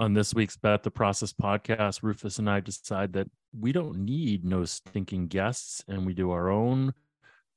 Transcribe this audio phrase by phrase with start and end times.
[0.00, 4.46] On this week's Bet the Process podcast, Rufus and I decide that we don't need
[4.46, 6.94] no stinking guests and we do our own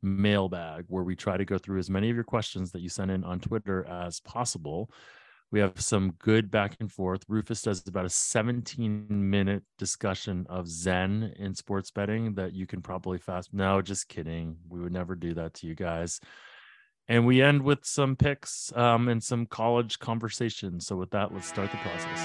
[0.02, 3.12] mailbag where we try to go through as many of your questions that you send
[3.12, 4.92] in on Twitter as possible.
[5.52, 7.24] We have some good back and forth.
[7.30, 12.82] Rufus does about a 17 minute discussion of Zen in sports betting that you can
[12.82, 13.54] probably fast.
[13.54, 14.58] No, just kidding.
[14.68, 16.20] We would never do that to you guys.
[17.08, 20.80] And we end with some picks um, and some college conversation.
[20.80, 22.20] So, with that, let's start the process.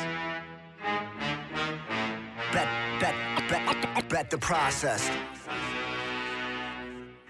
[2.52, 5.10] Bet, bet, bet, bet the process.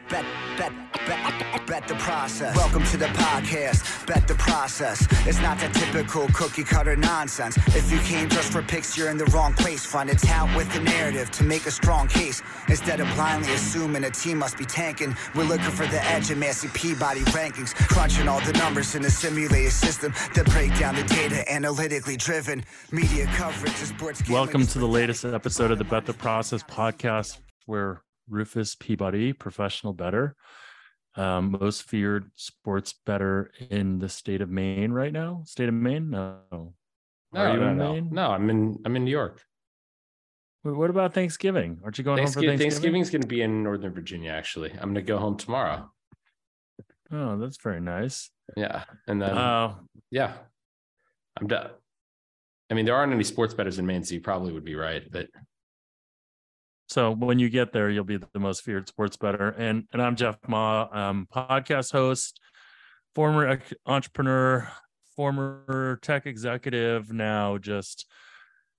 [0.09, 0.25] Bet,
[0.57, 0.73] bet,
[1.07, 2.57] bet, bet the process.
[2.57, 4.07] Welcome to the podcast.
[4.07, 5.07] Bet the process.
[5.27, 7.59] It's not the typical cookie cutter nonsense.
[7.77, 9.85] If you came just for picks, you're in the wrong place.
[9.85, 12.41] Find a tout with the narrative to make a strong case.
[12.69, 16.39] Instead of blindly assuming a team must be tanking, we're looking for the edge in
[16.39, 17.75] Massey Peabody rankings.
[17.75, 22.65] Crunching all the numbers in a simulated system that break down the data analytically driven.
[22.93, 24.27] Media coverage of sports.
[24.31, 29.93] Welcome to the latest episode of the Bet the Process podcast, where Rufus Peabody, professional
[29.93, 30.37] better,
[31.17, 35.43] um, most feared sports better in the state of Maine right now.
[35.47, 36.11] State of Maine?
[36.11, 36.41] No.
[36.53, 37.93] No, Are you no, in no.
[37.93, 38.09] Maine?
[38.13, 39.43] No, I'm in I'm in New York.
[40.65, 41.79] Wait, What about Thanksgiving?
[41.85, 42.71] Aren't you going home for Thanksgiving, Thanksgiving?
[43.03, 44.31] Thanksgiving's going to be in Northern Virginia.
[44.31, 45.91] Actually, I'm going to go home tomorrow.
[47.11, 48.31] Oh, that's very nice.
[48.57, 49.75] Yeah, and then Uh,
[50.11, 50.35] yeah,
[51.39, 51.71] I'm done.
[52.71, 55.03] I mean, there aren't any sports bettors in Maine, so you probably would be right.
[55.11, 55.29] But
[56.89, 59.51] So when you get there, you'll be the most feared sports better.
[59.51, 62.41] And and I'm Jeff Ma, um, podcast host,
[63.15, 64.67] former entrepreneur,
[65.15, 68.07] former tech executive, now just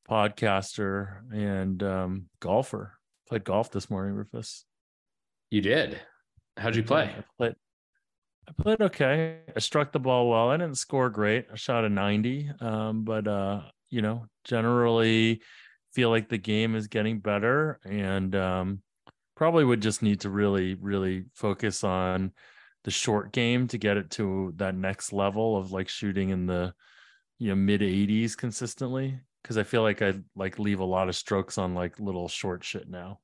[0.10, 2.98] podcaster and um, golfer.
[3.28, 4.66] Played golf this morning, Rufus.
[5.52, 6.02] you did.
[6.58, 7.14] How'd you play?
[7.16, 7.56] I played.
[8.48, 9.42] I played okay.
[9.56, 10.50] I struck the ball well.
[10.50, 11.46] I didn't score great.
[11.54, 12.50] I shot a 90.
[12.60, 15.42] Um, but uh, you know, generally
[15.94, 18.82] feel like the game is getting better and um
[19.40, 22.33] probably would just need to really, really focus on
[22.83, 26.73] the short game to get it to that next level of like shooting in the
[27.38, 29.17] you know mid 80s consistently.
[29.45, 32.66] Cause I feel like I like leave a lot of strokes on like little short
[32.66, 33.20] shit now.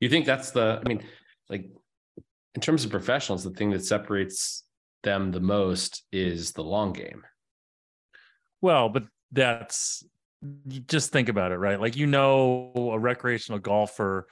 [0.00, 0.78] You think that's the?
[0.84, 1.02] I mean,
[1.48, 1.70] like
[2.54, 4.64] in terms of professionals, the thing that separates
[5.02, 7.22] them the most is the long game.
[8.60, 10.04] Well, but that's
[10.86, 11.80] just think about it, right?
[11.80, 14.26] Like you know, a recreational golfer,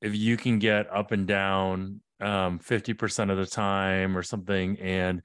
[0.00, 5.22] if you can get up and down um 50% of the time or something, and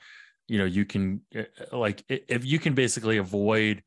[0.47, 3.83] you know, you can eh, like if you can basically avoid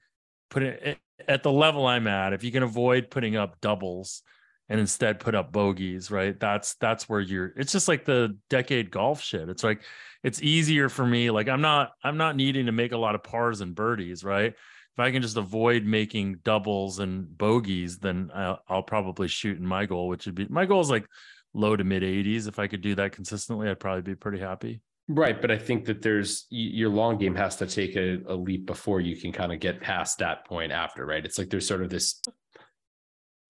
[0.50, 0.97] putting
[1.28, 4.22] at the level I'm at, if you can avoid putting up doubles
[4.69, 6.38] and instead put up bogeys, right?
[6.38, 9.48] That's that's where you're it's just like the decade golf shit.
[9.48, 9.82] It's like
[10.25, 11.31] it's easier for me.
[11.31, 14.54] Like I'm not I'm not needing to make a lot of pars and birdies, right?
[14.96, 19.66] If I can just avoid making doubles and bogeys, then I'll, I'll probably shoot in
[19.66, 21.06] my goal, which would be my goal is like
[21.52, 22.48] low to mid 80s.
[22.48, 24.80] If I could do that consistently, I'd probably be pretty happy.
[25.08, 28.64] Right, but I think that there's your long game has to take a, a leap
[28.64, 31.24] before you can kind of get past that point after, right?
[31.24, 32.22] It's like there's sort of this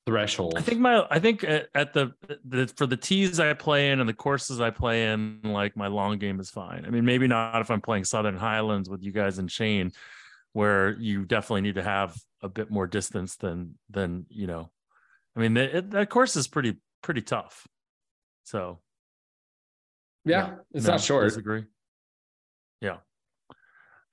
[0.06, 0.54] threshold.
[0.56, 2.12] I think my I think at, at the,
[2.44, 5.86] the for the tees I play in and the courses I play in, like my
[5.86, 6.84] long game is fine.
[6.86, 9.92] I mean, maybe not if I'm playing Southern Highlands with you guys and Shane,
[10.56, 14.71] where you definitely need to have a bit more distance than than you know.
[15.37, 17.67] I mean, that it, that course is pretty pretty tough.
[18.44, 18.78] So
[20.25, 21.25] yeah, it's no, not short.
[21.28, 21.65] Disagree.
[22.81, 22.97] Yeah.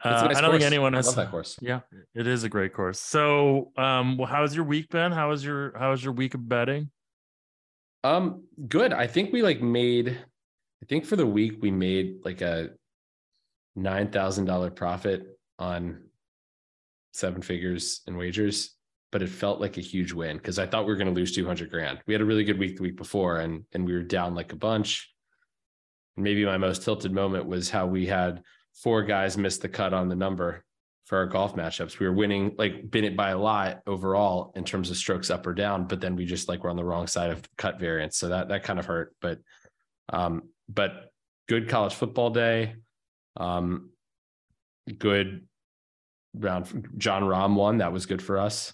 [0.03, 0.63] Uh, nice I don't think course.
[0.63, 1.07] anyone I has.
[1.07, 1.57] love that course.
[1.61, 1.79] Yeah,
[2.13, 2.99] it is a great course.
[2.99, 5.13] So, um, well, how's your week been?
[5.13, 6.91] How was your How was your week of betting?
[8.03, 8.91] Um, good.
[8.91, 10.09] I think we like made.
[10.09, 12.71] I think for the week we made like a
[13.77, 15.25] nine thousand dollar profit
[15.57, 16.01] on
[17.13, 18.75] seven figures in wagers,
[19.11, 21.33] but it felt like a huge win because I thought we were going to lose
[21.33, 21.99] two hundred grand.
[22.05, 24.51] We had a really good week the week before, and and we were down like
[24.51, 25.13] a bunch.
[26.17, 28.43] Maybe my most tilted moment was how we had
[28.73, 30.63] four guys miss the cut on the number
[31.05, 31.99] for our golf matchups.
[31.99, 35.45] We were winning, like been it by a lot overall in terms of strokes up
[35.45, 38.17] or down, but then we just like were on the wrong side of cut variance.
[38.17, 39.15] So that that kind of hurt.
[39.21, 39.39] But
[40.09, 41.11] um, but
[41.47, 42.75] good college football day.
[43.37, 43.91] Um,
[44.97, 45.47] good
[46.33, 46.89] round.
[46.97, 47.77] Jon Rahm won.
[47.77, 48.73] That was good for us.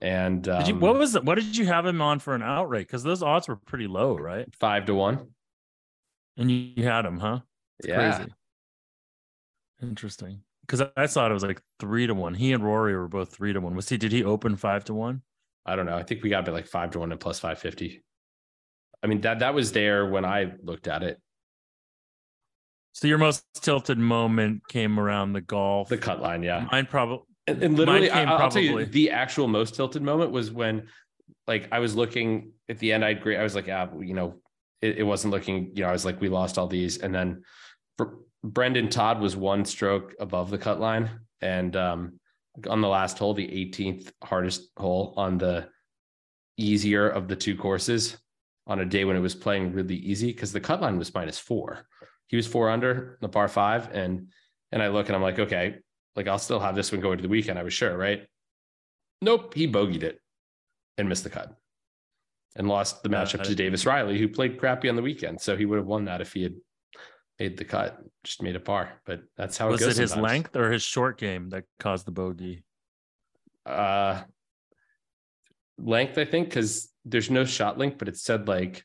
[0.00, 1.24] And um, you, what was it?
[1.24, 2.86] What did you have him on for an outright?
[2.86, 4.48] Because those odds were pretty low, right?
[4.58, 5.28] five to one?
[6.38, 7.40] And you, you had him, huh?
[7.78, 8.16] It's yeah.
[8.16, 8.32] crazy.
[9.82, 10.40] Interesting.
[10.62, 12.34] Because I, I thought it was like three to one.
[12.34, 13.74] He and Rory were both three to one.
[13.74, 13.98] Was he?
[13.98, 15.22] Did he open five to one?
[15.66, 15.96] I don't know.
[15.96, 18.02] I think we got to like five to one and plus five fifty.
[19.02, 21.20] I mean that that was there when I looked at it.
[22.92, 25.88] So your most tilted moment came around the golf.
[25.88, 26.66] The cut line, yeah.
[26.70, 27.24] Mine probably.
[27.46, 30.88] And, and literally, I, will tell you, the actual most tilted moment was when,
[31.46, 33.04] like, I was looking at the end.
[33.04, 33.36] I agree.
[33.36, 34.40] I was like, ah, you know,
[34.82, 35.70] it, it wasn't looking.
[35.74, 37.42] You know, I was like, we lost all these, and then
[37.96, 41.10] Br- Brendon Todd was one stroke above the cut line,
[41.40, 42.20] and um,
[42.68, 45.68] on the last hole, the 18th hardest hole on the
[46.56, 48.18] easier of the two courses,
[48.66, 51.38] on a day when it was playing really easy because the cut line was minus
[51.38, 51.86] four.
[52.30, 54.28] He was four under the par five, and
[54.70, 55.74] and I look and I'm like, okay,
[56.14, 57.58] like I'll still have this one going to the weekend.
[57.58, 58.22] I was sure, right?
[59.20, 60.20] Nope, he bogeyed it
[60.96, 61.56] and missed the cut
[62.54, 65.40] and lost the matchup I- to Davis Riley, who played crappy on the weekend.
[65.40, 66.54] So he would have won that if he had
[67.40, 68.92] made the cut, just made a par.
[69.04, 70.32] But that's how it Was it it his sometimes.
[70.32, 72.62] length or his short game that caused the bogey?
[73.66, 74.22] Uh,
[75.78, 78.84] length, I think, because there's no shot link, but it said like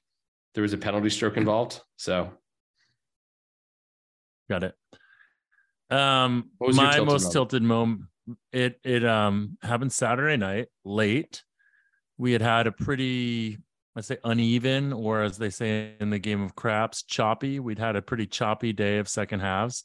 [0.56, 1.80] there was a penalty stroke involved.
[1.98, 2.32] So
[4.50, 4.76] Got it.
[5.90, 7.32] Um, What was your my most moment?
[7.34, 8.02] tilted moment.
[8.52, 11.44] It it um happened Saturday night late.
[12.18, 13.60] We had had a pretty,
[13.96, 17.60] let's say, uneven, or as they say in the game of craps, choppy.
[17.60, 19.84] We'd had a pretty choppy day of second halves,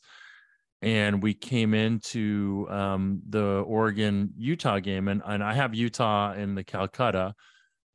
[0.80, 6.54] and we came into um, the Oregon Utah game, and and I have Utah in
[6.54, 7.34] the Calcutta,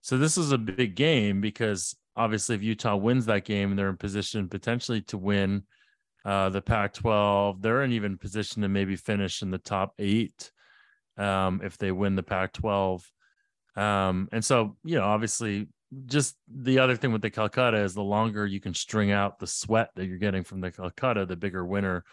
[0.02, 3.98] so this is a big game because obviously if Utah wins that game, they're in
[3.98, 5.64] position potentially to win
[6.26, 7.62] uh, the Pac-12.
[7.62, 10.52] They're in even position to maybe finish in the top eight
[11.18, 13.04] um, if they win the Pac-12.
[13.76, 15.68] Um, and so, you know, obviously,
[16.08, 19.48] just the other thing with the Calcutta is the longer you can string out the
[19.48, 22.04] sweat that you're getting from the Calcutta, the bigger winner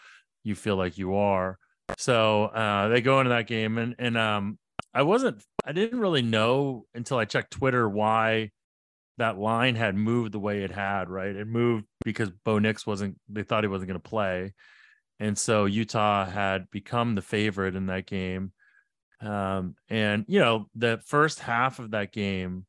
[0.44, 1.58] you feel like you are.
[1.98, 4.58] So uh, they go into that game, and and um,
[4.94, 8.50] I wasn't, I didn't really know until I checked Twitter why
[9.22, 11.34] that line had moved the way it had, right?
[11.34, 14.52] It moved because Bo Nix wasn't, they thought he wasn't going to play.
[15.20, 18.50] And so Utah had become the favorite in that game.
[19.20, 22.66] Um, and, you know, the first half of that game,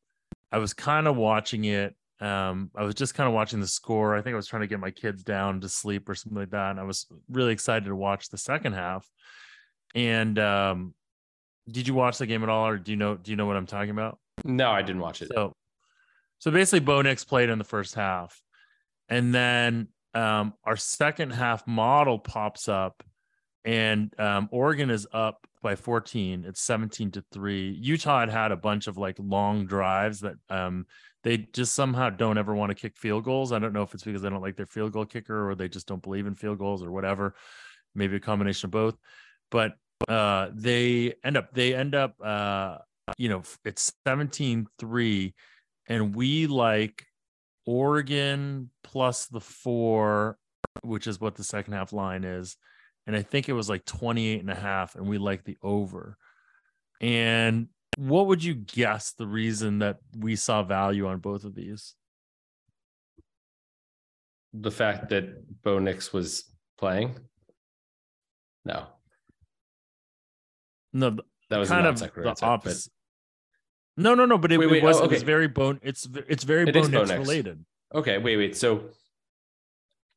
[0.52, 1.96] I was kind of watching it.
[2.20, 4.14] Um, I was just kind of watching the score.
[4.14, 6.50] I think I was trying to get my kids down to sleep or something like
[6.50, 6.70] that.
[6.70, 9.10] And I was really excited to watch the second half.
[9.96, 10.94] And um,
[11.68, 13.56] did you watch the game at all, or do you know do you know what
[13.56, 14.18] I'm talking about?
[14.44, 15.30] no, I didn't watch it.
[15.34, 15.52] So,
[16.44, 18.38] so basically, Bo Nix played in the first half,
[19.08, 23.02] and then um, our second half model pops up,
[23.64, 26.44] and um, Oregon is up by 14.
[26.46, 27.70] It's 17 to three.
[27.80, 30.84] Utah had had a bunch of like long drives that um,
[31.22, 33.50] they just somehow don't ever want to kick field goals.
[33.50, 35.68] I don't know if it's because they don't like their field goal kicker or they
[35.68, 37.36] just don't believe in field goals or whatever.
[37.94, 38.98] Maybe a combination of both.
[39.50, 39.72] But
[40.08, 42.76] uh, they end up they end up uh,
[43.16, 45.32] you know it's 17-3
[45.88, 47.06] and we like
[47.66, 50.38] Oregon plus the four,
[50.82, 52.56] which is what the second half line is.
[53.06, 56.16] And I think it was like 28 and a half, and we like the over.
[57.00, 61.94] And what would you guess the reason that we saw value on both of these?
[64.54, 66.44] the fact that Bo Nix was
[66.78, 67.18] playing.
[68.64, 68.86] No,
[70.92, 71.18] No,
[71.50, 72.92] that was kind of the opposite.
[73.96, 75.78] No, no, no, but it, Wait, it oh, was oh, it was very bone.
[75.82, 77.64] It's it's very It bone Bo related.
[77.94, 78.56] Okay, wait, wait.
[78.56, 78.90] So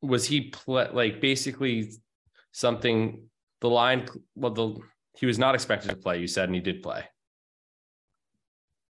[0.02, 1.92] was he pl- like basically
[2.52, 3.28] something
[3.60, 4.76] the line well the
[5.16, 7.04] he was not expected to play, you said, and he did play.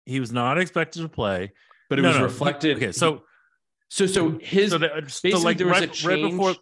[0.05, 1.51] He was not expected to play,
[1.89, 2.77] But it No, was no, he- reflected.
[2.77, 3.23] okay, so
[3.89, 6.55] so so his so, the, so basically like there was right, a change right before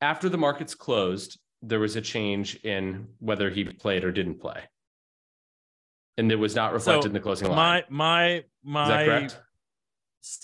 [0.00, 4.62] after the markets closed, there was a change in whether he played or didn't play.
[6.18, 7.84] And it was not reflected So, in the closing line.
[7.90, 9.40] my my that my correct?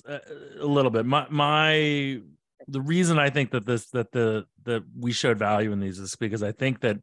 [0.08, 0.18] uh,
[0.60, 1.04] a little bit.
[1.04, 2.20] My my
[2.66, 6.16] the reason i think that this that the that we showed value in these is
[6.16, 6.96] because i think that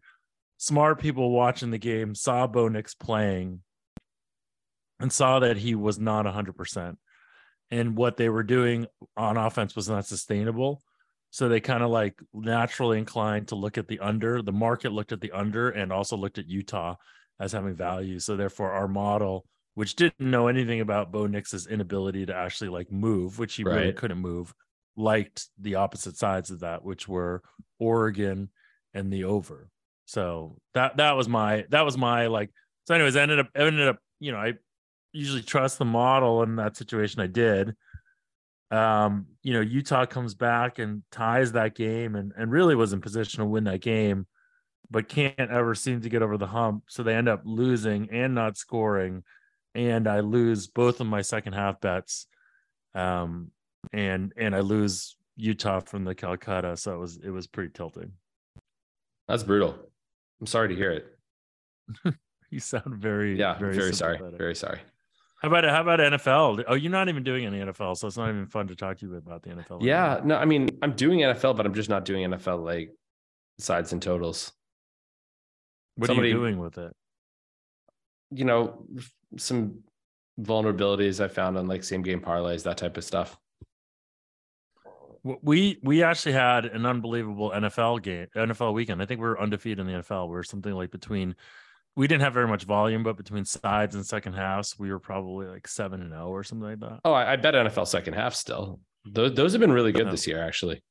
[0.58, 3.60] smart people watching the game saw bo nix playing
[5.00, 6.96] and saw that he was not 100%
[7.70, 8.88] and what they were doing
[9.18, 10.82] on offense was not sustainable.
[11.32, 14.42] So they kind of like naturally inclined to look at the under.
[14.42, 16.96] The market looked at the under and also looked at utah
[17.42, 22.26] as having value so therefore our model which didn't know anything about Bo Nix's inability
[22.26, 24.54] to actually like move, which he really couldn't move,
[24.98, 27.42] liked the opposite sides of that, which were
[27.80, 28.50] Oregon
[28.94, 29.70] and the over.
[30.06, 32.52] So that that was my that was my like
[32.86, 34.54] so anyways, I ended up ended up, you know, I
[35.14, 37.22] usually trust the model in that situation.
[37.22, 37.74] I did.
[38.72, 43.00] Um, you know, Utah comes back and ties that game and and really was in
[43.00, 44.28] position to win that game,
[44.92, 46.84] but can't ever seem to get over the hump.
[46.90, 49.24] So they end up losing and not scoring
[49.74, 52.28] and I lose both of my second half bets.
[52.94, 53.52] Um,
[53.94, 58.12] and and I lose Utah from the Calcutta, so it was it was pretty tilting.
[59.28, 59.76] That's brutal.
[60.40, 62.16] I'm sorry to hear it.
[62.50, 64.20] you sound very Yeah, very, very, sorry.
[64.38, 64.80] Very sorry.
[65.42, 66.64] How about how about NFL?
[66.68, 69.08] Oh, you're not even doing any NFL, so it's not even fun to talk to
[69.08, 69.82] you about the NFL.
[69.82, 72.92] Yeah, no, I mean, I'm doing NFL, but I'm just not doing NFL like
[73.58, 74.52] sides and totals.
[75.96, 76.94] What somebody- are you doing with it?
[78.32, 78.86] You know,
[79.38, 79.80] some
[80.40, 83.38] vulnerabilities I found on like same game parlays, that type of stuff.
[85.24, 89.02] We we actually had an unbelievable NFL game, NFL weekend.
[89.04, 90.30] I think we were undefeated in the NFL.
[90.30, 91.36] We are something like between.
[91.96, 95.46] We didn't have very much volume, but between sides and second halves, we were probably
[95.48, 97.02] like seven and zero or something like that.
[97.06, 98.80] Oh, I, I bet NFL second half still.
[99.06, 100.12] Those those have been really good Yeah.
[100.12, 100.82] this year, actually.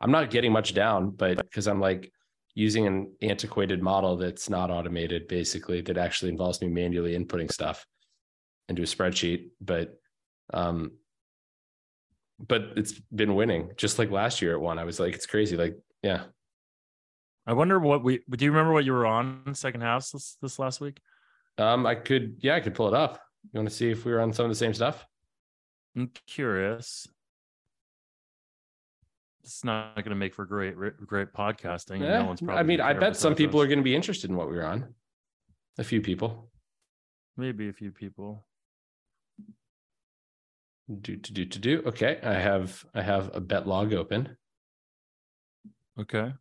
[0.00, 2.12] I'm not getting much down, but because I'm like
[2.54, 7.86] using an antiquated model that's not automated, basically, that actually involves me manually inputting stuff
[8.68, 9.50] into a spreadsheet.
[9.60, 9.98] But
[10.52, 10.92] um
[12.46, 14.78] but it's been winning just like last year at one.
[14.78, 15.56] I was like, it's crazy.
[15.56, 16.24] Like, yeah.
[17.46, 18.20] I wonder what we.
[18.30, 20.98] Do you remember what you were on second halves this this last week?
[21.58, 23.20] Um, I could, yeah, I could pull it up.
[23.52, 25.06] You want to see if we were on some of the same stuff?
[25.96, 27.06] I'm curious.
[29.42, 32.00] It's not going to make for great great podcasting.
[32.00, 33.64] Yeah, no one's I mean, I bet some people us.
[33.64, 34.94] are going to be interested in what we were on.
[35.78, 36.50] A few people.
[37.36, 38.44] maybe a few people.
[41.00, 41.82] Do to do to do.
[41.86, 44.36] Okay, I have I have a bet log open.
[45.98, 46.32] Okay.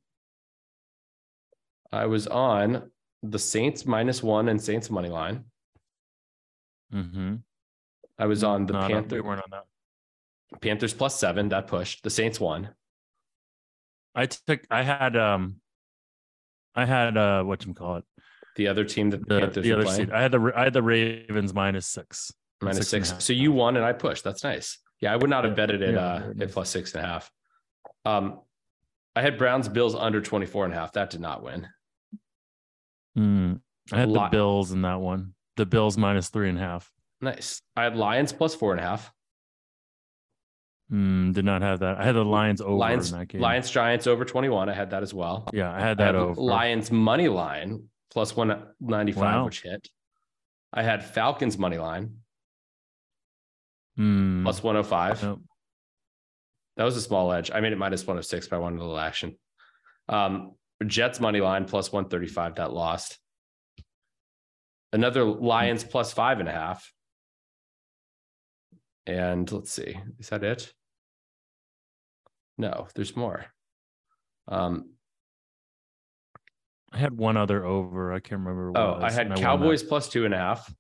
[1.92, 2.92] I was on
[3.24, 5.46] the Saints minus one and Saints money line.
[6.94, 7.36] Mm-hmm.
[8.18, 10.62] I was on the no, we weren't on that.
[10.62, 11.50] Panthers plus seven.
[11.50, 12.04] That pushed.
[12.04, 12.70] The Saints won.
[14.20, 14.62] I took.
[14.70, 15.16] I had.
[15.16, 15.62] Um.
[16.76, 17.16] I had.
[17.16, 17.44] Uh.
[17.44, 18.04] What you call it?
[18.58, 20.12] The other team that the, The, the other seed.
[20.12, 20.52] I had the.
[20.56, 22.34] I had the Ravens minus six.
[22.62, 23.24] minus six six.
[23.24, 24.26] So you won and I pushed.
[24.26, 24.78] That's nice.
[25.00, 27.32] Yeah, I would not have betted it yeah, uh at plus six and a half.
[28.04, 28.42] Um,
[29.16, 30.92] I had Browns Bills under 24 and a half.
[30.94, 31.68] That did not win.
[33.16, 33.54] Hmm.
[33.92, 35.34] I had the Bills in that one.
[35.56, 36.92] The Bills minus three and a half.
[37.22, 37.62] Nice.
[37.76, 39.12] I had Lions plus four and a half.
[40.90, 41.32] Hmm.
[41.34, 41.98] Did not have that.
[42.00, 43.42] I had the Lions over Lions, in that game.
[43.42, 44.70] Lions Giants over 21.
[44.70, 45.48] I had that as well.
[45.54, 46.42] Yeah, I had I that had over.
[46.42, 49.46] Lions money line plus 195, Wow.
[49.46, 49.88] which hit.
[50.74, 52.18] I had Falcons money line
[53.98, 54.44] Hmm.
[54.44, 55.24] plus 105.
[55.24, 55.42] Nope.
[56.78, 57.52] That was a small edge.
[57.52, 59.38] I made it minus 106, but I wanted a little action.
[60.08, 60.56] Um,
[60.88, 62.56] Jets money line plus 135.
[62.56, 63.20] That lost.
[64.94, 66.92] Another Lions plus five and a half.
[69.06, 70.74] And let's see, is that it?
[72.60, 73.46] No, there's more.
[74.50, 74.92] Um,
[76.92, 78.12] I had one other over.
[78.12, 78.72] I can't remember.
[78.72, 80.72] What oh, it I had Cowboys plus two and a half.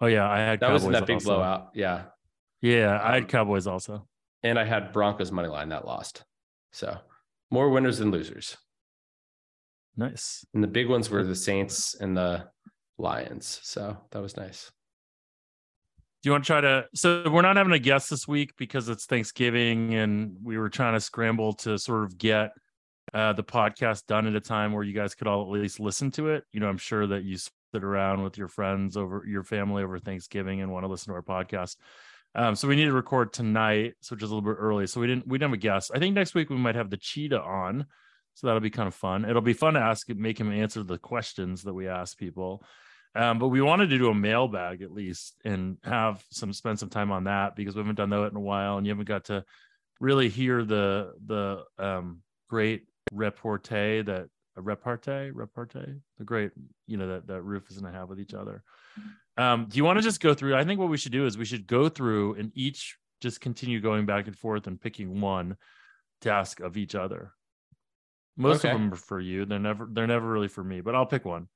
[0.00, 1.34] Oh yeah, I had That was in Cowboys that big also.
[1.34, 1.70] blowout.
[1.74, 2.04] Yeah.
[2.62, 4.08] Yeah, I Um, had Cowboys also.
[4.42, 6.24] And I had Broncos money line that lost.
[6.72, 6.96] So
[7.50, 8.56] more winners than losers.
[9.96, 10.44] Nice.
[10.54, 12.48] And the big ones were the Saints and the
[12.98, 13.60] Lions.
[13.62, 14.70] So that was nice.
[16.26, 16.86] You want to try to?
[16.92, 20.94] So we're not having a guest this week because it's Thanksgiving, and we were trying
[20.94, 22.50] to scramble to sort of get
[23.14, 26.10] uh, the podcast done at a time where you guys could all at least listen
[26.10, 26.42] to it.
[26.50, 30.00] You know, I'm sure that you sit around with your friends over your family over
[30.00, 31.76] Thanksgiving and want to listen to our podcast.
[32.34, 34.88] Um, so we need to record tonight, so is a little bit early.
[34.88, 35.92] So we didn't we didn't have a guest.
[35.94, 37.86] I think next week we might have the cheetah on,
[38.34, 39.26] so that'll be kind of fun.
[39.26, 42.64] It'll be fun to ask make him answer the questions that we ask people.
[43.16, 46.90] Um, but we wanted to do a mailbag at least and have some spend some
[46.90, 49.24] time on that because we haven't done that in a while, and you haven't got
[49.26, 49.44] to
[50.00, 56.50] really hear the the um, great repartee that a repartee repartee the great
[56.86, 58.62] you know that that Rufus and I have with each other.
[59.38, 60.54] Um, do you want to just go through?
[60.54, 63.80] I think what we should do is we should go through and each just continue
[63.80, 65.56] going back and forth and picking one
[66.20, 67.32] task of each other.
[68.36, 68.72] Most Okay.
[68.72, 69.46] of them are for you.
[69.46, 71.48] They're never they're never really for me, but I'll pick one.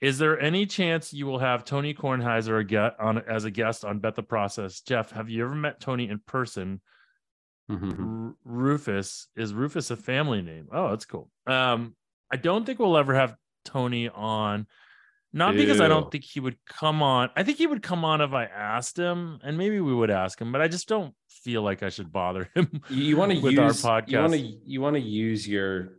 [0.00, 4.14] Is there any chance you will have Tony Kornheiser on as a guest on Bet
[4.14, 4.80] the Process?
[4.82, 6.80] Jeff, have you ever met Tony in person?
[7.70, 8.28] Mhm.
[8.28, 10.68] R- Rufus is Rufus a family name?
[10.70, 11.30] Oh, that's cool.
[11.46, 11.96] Um,
[12.30, 14.66] I don't think we'll ever have Tony on.
[15.32, 17.28] Not because I don't think he would come on.
[17.36, 20.40] I think he would come on if I asked him, and maybe we would ask
[20.40, 22.80] him, but I just don't feel like I should bother him.
[22.88, 23.44] You, want to use
[23.84, 24.60] our You want to podcast.
[24.64, 25.98] you want to use your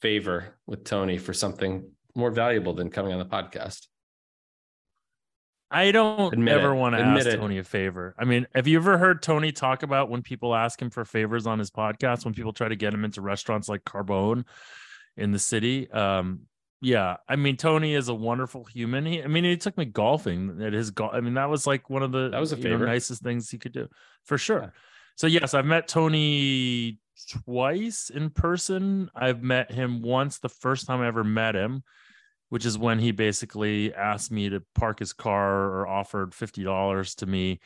[0.00, 3.86] favor with Tony for something more valuable than coming on the podcast.
[5.70, 6.76] I don't Admit ever it.
[6.76, 7.36] want to Admit ask it.
[7.36, 8.14] Tony a favor.
[8.18, 11.46] I mean, have you ever heard Tony talk about when people ask him for favors
[11.46, 14.44] on his podcast, when people try to get him into restaurants like Carbone
[15.16, 15.90] in the city?
[15.90, 16.46] Um,
[16.80, 19.04] yeah, I mean, Tony is a wonderful human.
[19.04, 21.12] He, I mean, he took me golfing at his golf.
[21.12, 23.50] I mean, that was like one of the That was a you know, nicest things
[23.50, 23.88] he could do
[24.24, 24.60] for sure.
[24.62, 24.70] Yeah.
[25.16, 26.98] So yes, I've met Tony
[27.44, 29.10] twice in person.
[29.14, 31.82] I've met him once the first time I ever met him
[32.48, 37.14] which is when he basically asked me to park his car or offered fifty dollars
[37.16, 37.60] to me.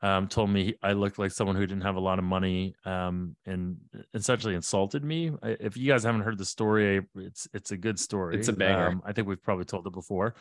[0.00, 3.34] Um, told me I looked like someone who didn't have a lot of money, um,
[3.46, 3.78] and
[4.14, 5.32] essentially insulted me.
[5.42, 8.36] If you guys haven't heard the story, it's it's a good story.
[8.36, 8.88] It's a banger.
[8.88, 10.36] Um, I think we've probably told it before.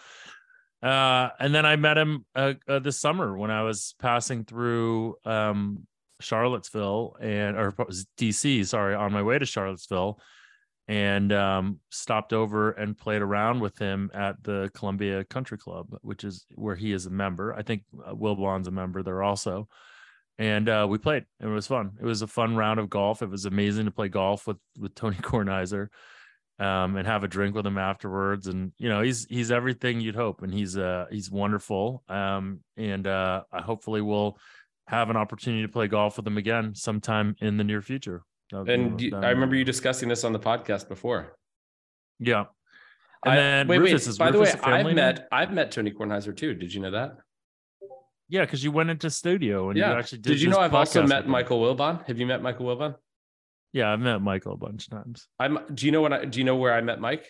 [0.81, 5.15] Uh, and then I met him uh, uh, this summer when I was passing through
[5.25, 5.87] um,
[6.19, 7.73] Charlottesville and or
[8.17, 10.19] DC, sorry, on my way to Charlottesville,
[10.87, 16.23] and um, stopped over and played around with him at the Columbia Country Club, which
[16.23, 17.53] is where he is a member.
[17.53, 19.67] I think uh, Wilbon's a member there also.
[20.39, 21.25] And uh, we played.
[21.39, 21.97] and It was fun.
[21.99, 23.21] It was a fun round of golf.
[23.21, 25.87] It was amazing to play golf with with Tony Kornheiser
[26.59, 28.47] um, and have a drink with him afterwards.
[28.47, 32.03] And you know, he's he's everything you'd hope, and he's uh he's wonderful.
[32.07, 34.37] Um, and uh, hopefully we'll
[34.87, 38.23] have an opportunity to play golf with him again sometime in the near future.
[38.51, 41.35] And you, I remember you discussing this on the podcast before.
[42.19, 42.45] Yeah.
[43.25, 44.17] And I, then wait, Rufus, wait.
[44.17, 46.53] By Rufus the way, I've met I've met Tony Kornheiser too.
[46.53, 47.17] Did you know that?
[48.29, 49.93] Yeah, because you went into studio and yeah.
[49.93, 50.31] you actually did.
[50.31, 52.05] Did you know I've also met Michael Wilbon?
[52.07, 52.95] Have you met Michael Wilbon?
[53.73, 55.27] Yeah, I've met Michael a bunch of times.
[55.39, 55.59] I'm.
[55.73, 56.25] Do you know when I?
[56.25, 57.29] Do you know where I met Mike?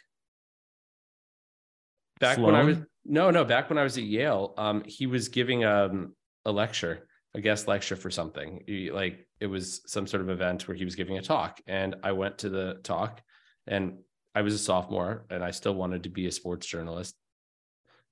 [2.20, 2.48] Back Sloan?
[2.48, 3.46] when I was no, no.
[3.46, 7.68] Back when I was at Yale, um, he was giving um a lecture, a guest
[7.68, 8.64] lecture for something.
[8.66, 11.96] He, like it was some sort of event where he was giving a talk, and
[12.04, 13.22] I went to the talk,
[13.68, 14.00] and
[14.34, 17.16] I was a sophomore, and I still wanted to be a sports journalist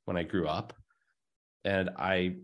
[0.05, 0.74] when I grew up,
[1.65, 2.36] and I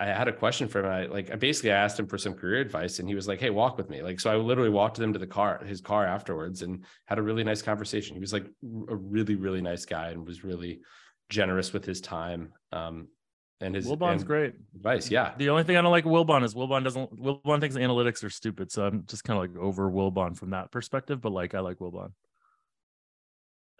[0.00, 0.86] I had a question for him.
[0.86, 3.50] I like I basically asked him for some career advice, and he was like, "Hey,
[3.50, 6.62] walk with me." Like so, I literally walked him to the car, his car afterwards,
[6.62, 8.16] and had a really nice conversation.
[8.16, 8.46] He was like
[8.88, 10.80] a really really nice guy and was really
[11.28, 12.54] generous with his time.
[12.72, 13.08] Um,
[13.60, 15.10] and his Wilbon's and great advice.
[15.10, 15.32] Yeah.
[15.36, 18.70] The only thing I don't like Wilbon is Wilbon doesn't Wilbon thinks analytics are stupid.
[18.70, 21.20] So I'm just kind of like over Wilbon from that perspective.
[21.20, 22.12] But like I like Wilbon.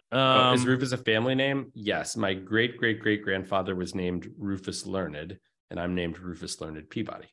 [0.09, 1.71] Um, oh, is um, Rufus a family name?
[1.73, 2.17] Yes.
[2.17, 5.37] My great great great grandfather was named Rufus Learned,
[5.69, 7.27] and I'm named Rufus Learned Peabody.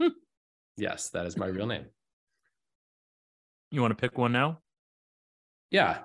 [0.00, 0.08] Hmm.
[0.76, 1.86] yes, that is my real name.
[3.70, 4.58] You want to pick one now?
[5.70, 5.98] Yeah.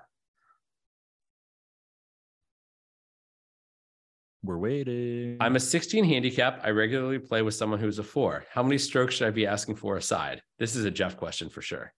[4.45, 5.37] We're waiting.
[5.39, 6.61] I'm a 16 handicap.
[6.63, 8.45] I regularly play with someone who's a four.
[8.51, 10.41] How many strokes should I be asking for a side?
[10.59, 11.93] This is a Jeff question for sure.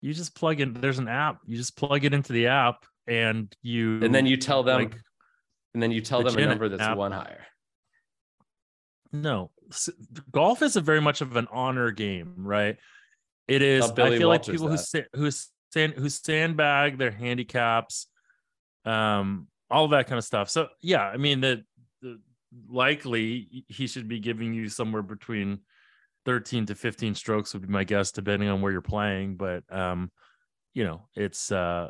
[0.00, 1.40] You just plug in, there's an app.
[1.46, 4.96] You just plug it into the app and you and then you tell them like,
[5.74, 6.96] and then you tell them a number that's app.
[6.96, 7.46] one higher.
[9.10, 9.50] No,
[10.30, 12.76] golf is a very much of an honor game, right?
[13.48, 13.90] It is.
[13.90, 15.06] I feel Walters like people that.
[15.14, 18.06] who who stand who sandbag their handicaps,
[18.84, 20.50] um, all that kind of stuff.
[20.50, 21.62] So yeah, I mean that
[22.68, 25.60] likely he should be giving you somewhere between
[26.24, 30.10] 13 to 15 strokes would be my guess depending on where you're playing but um
[30.74, 31.88] you know it's uh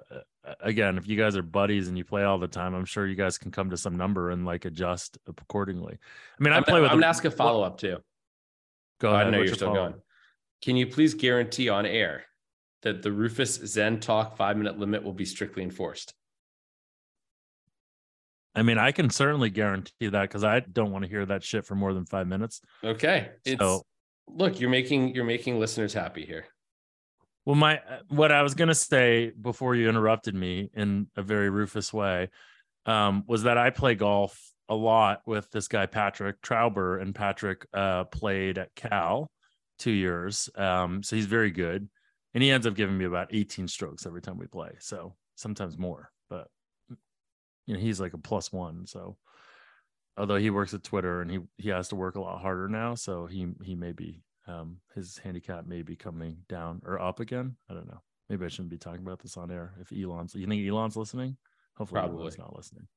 [0.60, 3.14] again if you guys are buddies and you play all the time i'm sure you
[3.14, 5.98] guys can come to some number and like adjust accordingly.
[6.38, 7.98] I mean i play with i'm gonna ask a follow-up too.
[9.00, 9.94] Go ahead i know you're still going.
[10.62, 12.24] Can you please guarantee on air
[12.82, 16.14] that the rufus zen talk five minute limit will be strictly enforced
[18.54, 21.64] I mean, I can certainly guarantee that because I don't want to hear that shit
[21.64, 22.60] for more than five minutes.
[22.82, 23.30] Okay.
[23.44, 23.82] It's, so
[24.26, 26.46] look, you're making you're making listeners happy here.
[27.44, 31.92] Well, my what I was gonna say before you interrupted me in a very Rufus
[31.92, 32.30] way
[32.86, 37.66] um, was that I play golf a lot with this guy Patrick Trauber, and Patrick
[37.72, 39.30] uh, played at Cal
[39.78, 41.88] two years, um, so he's very good,
[42.34, 45.78] and he ends up giving me about 18 strokes every time we play, so sometimes
[45.78, 46.10] more,
[47.68, 49.16] you know he's like a plus one so.
[50.16, 52.96] Although he works at twitter and he he has to work a lot harder now
[52.96, 57.54] so he he may be um his handicap may be coming down or up again.
[57.70, 58.00] I don't know.
[58.28, 59.74] Maybe i shouldn't be talking about this on air.
[59.80, 61.36] If elon's you think elon's listening?
[61.76, 62.22] Hopefully Probably.
[62.22, 62.88] elon's not listening.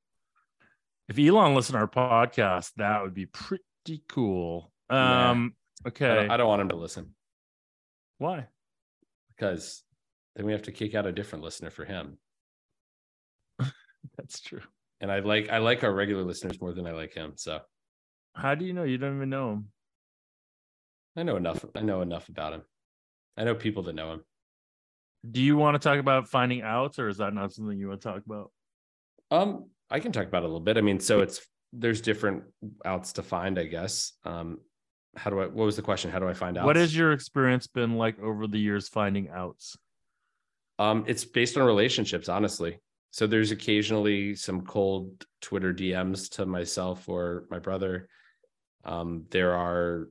[1.10, 4.72] If elon listened to our podcast that would be pretty cool.
[4.90, 5.54] Um
[5.84, 6.10] nah, okay.
[6.10, 7.14] I don't, I don't want him to listen.
[8.18, 8.48] Why?
[9.36, 9.84] Because
[10.36, 12.18] then we have to kick out a different listener for him
[14.18, 14.62] That's true.
[15.00, 17.34] And I like I like our regular listeners more than I like him.
[17.36, 17.60] So
[18.34, 18.84] how do you know?
[18.84, 19.68] You don't even know him.
[21.16, 21.66] I know enough.
[21.76, 22.62] I know enough about him.
[23.38, 24.22] I know people that know him.
[25.30, 28.02] Do you want to talk about finding out, or is that not something you want
[28.02, 28.52] to talk about?
[29.30, 30.78] Um, I can talk about it a little bit.
[30.78, 31.42] I mean, so it's
[31.74, 32.44] there's different
[32.86, 34.14] outs to find, I guess.
[34.26, 34.60] Um,
[35.16, 36.12] how do I what was the question?
[36.12, 36.66] How do I find out?
[36.66, 39.78] What has your experience been like over the years finding outs?
[40.80, 42.80] Um, it's based on relationships, honestly.
[43.12, 48.08] So there's occasionally some cold Twitter DMs to myself or my brother.
[48.86, 50.08] Um, there are,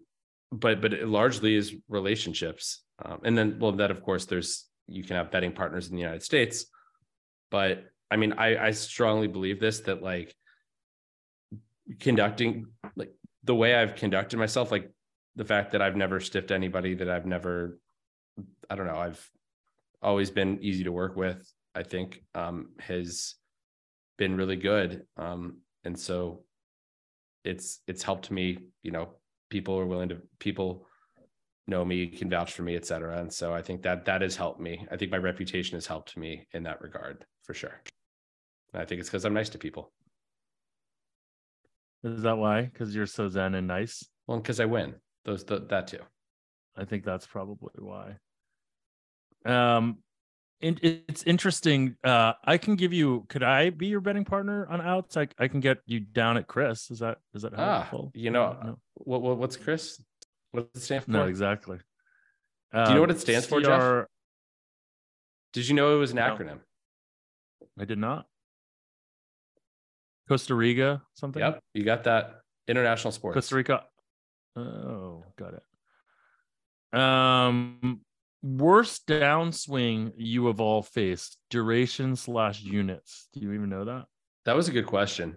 [0.53, 2.83] but but it largely is relationships.
[3.03, 6.03] Um, and then, well, that of course, there's you can have betting partners in the
[6.03, 6.67] United States.
[7.51, 10.35] but I mean, I I strongly believe this that like
[11.99, 13.13] conducting like
[13.45, 14.91] the way I've conducted myself, like
[15.37, 17.79] the fact that I've never stiffed anybody, that I've never,
[18.69, 19.31] I don't know, I've
[20.03, 21.51] always been easy to work with.
[21.75, 23.35] I think um, has
[24.19, 26.45] been really good, um, and so
[27.45, 28.59] it's it's helped me.
[28.83, 29.15] You know,
[29.51, 30.87] people are willing to people
[31.67, 33.19] know me, can vouch for me, et cetera.
[33.19, 34.87] And so I think that that has helped me.
[34.91, 37.81] I think my reputation has helped me in that regard for sure.
[38.73, 39.93] And I think it's because I'm nice to people.
[42.03, 42.63] Is that why?
[42.63, 44.05] Because you're so zen and nice.
[44.27, 44.95] Well, because I win.
[45.25, 46.01] Those the, that too.
[46.77, 48.17] I think that's probably why.
[49.45, 49.99] Um,
[50.63, 51.97] it's interesting.
[52.05, 53.25] Uh, I can give you.
[53.29, 55.17] Could I be your betting partner on outs?
[55.17, 56.91] I, I can get you down at CRIS.
[56.91, 58.11] Is that is that Ah, helpful?
[58.15, 58.79] you know, No.
[58.95, 60.03] what, what what's CRIS?
[60.53, 61.11] What does it stand for?
[61.13, 61.79] No, exactly.
[61.79, 64.07] Do you know Um, what it stands for, Jeff?
[65.53, 66.23] Did you know it was an No.
[66.37, 66.61] acronym?
[67.79, 68.27] I did not.
[70.29, 71.41] Costa Rica, something.
[71.41, 72.43] Yep, you got that.
[72.69, 73.35] International sports.
[73.35, 73.85] Costa Rica.
[74.55, 76.99] Oh, got it.
[76.99, 78.01] Um,
[78.43, 83.29] worst downswing you have all faced: duration slash units.
[83.33, 84.07] Do you even know that?
[84.45, 85.37] That was a good question.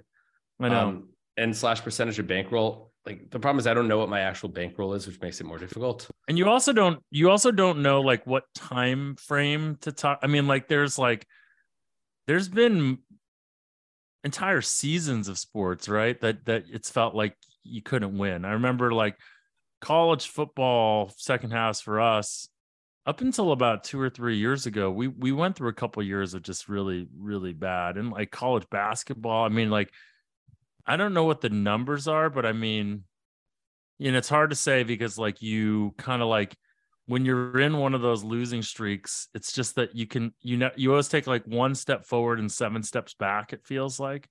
[0.60, 0.88] I know.
[0.88, 2.92] Um, and slash percentage of bankroll.
[3.06, 5.46] Like the problem is I don't know what my actual bankroll is, which makes it
[5.46, 6.10] more difficult.
[6.30, 7.04] and you also don't.
[7.12, 10.20] You also don't know like what time frame to talk.
[10.24, 11.26] I mean, like there's like,
[12.28, 13.00] there's been
[14.24, 16.20] entire seasons of sports, right?
[16.22, 18.46] That that it's felt like you couldn't win.
[18.46, 19.18] I remember like
[19.82, 22.48] college football second halves for us
[23.06, 26.34] up until about two or three years ago we we went through a couple years
[26.34, 29.92] of just really really bad and like college basketball i mean like
[30.86, 33.04] i don't know what the numbers are but i mean
[33.98, 36.56] you know it's hard to say because like you kind of like
[37.06, 40.72] when you're in one of those losing streaks it's just that you can you know
[40.76, 44.28] you always take like one step forward and seven steps back it feels like.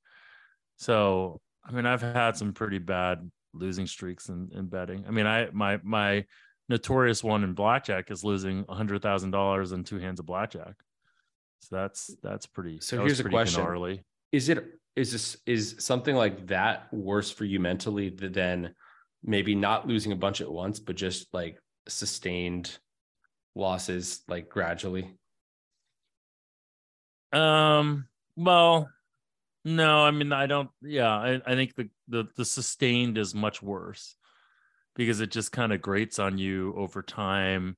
[0.77, 5.05] So i mean i've had some pretty bad losing streaks in, in betting.
[5.07, 6.25] I mean i my my
[6.73, 10.75] notorious one in blackjack is losing a hundred thousand dollars in two hands of blackjack
[11.63, 13.63] so that's that's pretty So that here's a question.
[13.63, 14.03] gnarly.
[14.33, 14.65] Is it
[14.97, 18.75] is this is something like that worse for you mentally than
[19.23, 21.59] maybe not losing a bunch at once, but just like
[21.89, 22.77] sustained
[23.55, 25.15] losses like gradually?
[27.33, 28.07] Um.
[28.37, 28.91] Well,
[29.65, 30.05] no.
[30.05, 30.71] I mean, I don't.
[30.83, 34.17] Yeah, I, I think the, the the sustained is much worse
[34.95, 37.77] because it just kind of grates on you over time,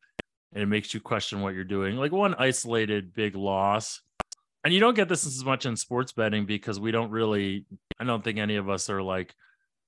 [0.52, 1.96] and it makes you question what you're doing.
[1.96, 4.00] Like one isolated big loss,
[4.64, 7.66] and you don't get this as much in sports betting because we don't really.
[7.98, 9.34] I don't think any of us are like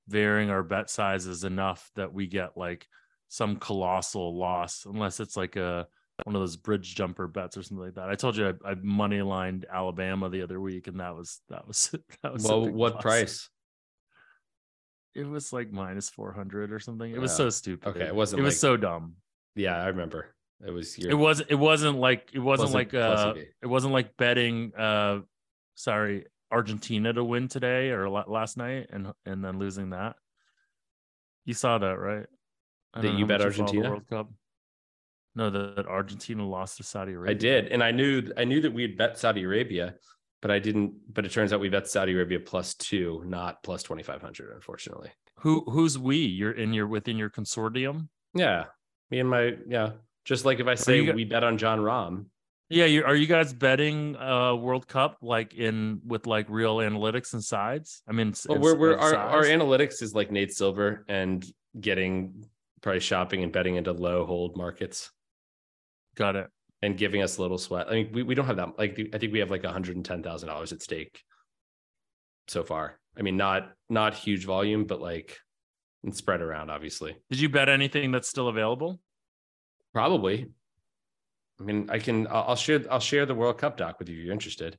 [0.09, 2.87] varying our bet sizes enough that we get like
[3.29, 5.87] some colossal loss, unless it's like a
[6.25, 8.09] one of those bridge jumper bets or something like that.
[8.09, 11.67] I told you I, I money lined Alabama the other week, and that was that
[11.67, 12.45] was that was.
[12.45, 13.03] Well, what loss.
[13.03, 13.49] price?
[15.17, 17.11] It was like minus four hundred or something.
[17.11, 17.89] It was so stupid.
[17.89, 19.15] Okay, it wasn't It was so dumb.
[19.55, 20.35] Yeah, I remember.
[20.65, 21.51] It was your It wasn't.
[21.51, 22.31] It wasn't like.
[22.33, 22.95] It wasn't, Wasn't like.
[22.95, 24.73] Uh, it wasn't like betting.
[24.77, 25.21] Uh,
[25.75, 30.17] sorry, Argentina to win today or last night, and and then losing that.
[31.45, 32.27] You saw that, right?
[32.95, 33.91] That you bet Argentina?
[33.91, 34.31] World Cup.
[35.35, 37.35] No, that, that Argentina lost to Saudi Arabia.
[37.35, 39.95] I did, and I knew I knew that we'd bet Saudi Arabia,
[40.43, 40.95] but I didn't.
[41.13, 44.55] But it turns out we bet Saudi Arabia plus two, not plus twenty five hundred.
[44.55, 46.17] Unfortunately, Who who's we?
[46.19, 48.09] You're in your within your consortium.
[48.35, 48.65] yeah,
[49.11, 49.93] me and my yeah.
[50.25, 52.27] Just like if I say you we bet on Jon Rahm,
[52.69, 57.33] Yeah, you are you guys betting uh World Cup like in with like real analytics
[57.33, 58.03] and sides?
[58.09, 61.47] I mean, well, we're we're our, our analytics is like Nate Silver and
[61.81, 62.45] getting
[62.83, 65.11] probably shopping and betting into low hold markets
[66.17, 66.49] got it.
[66.83, 67.89] And giving us a little sweat.
[67.89, 68.79] I mean, we, we don't have that.
[68.79, 71.23] Like I think we have like one hundred and ten thousand dollars at stake
[72.49, 72.99] so far.
[73.19, 75.39] I mean, not not huge volume, but like
[76.05, 77.17] and spread around, obviously.
[77.31, 79.01] Did you bet anything that's still available?
[79.93, 80.47] Probably.
[81.61, 82.27] I mean, I can.
[82.27, 82.85] I'll I'll share.
[82.91, 84.19] I'll share the World Cup doc with you.
[84.19, 84.77] if You're interested,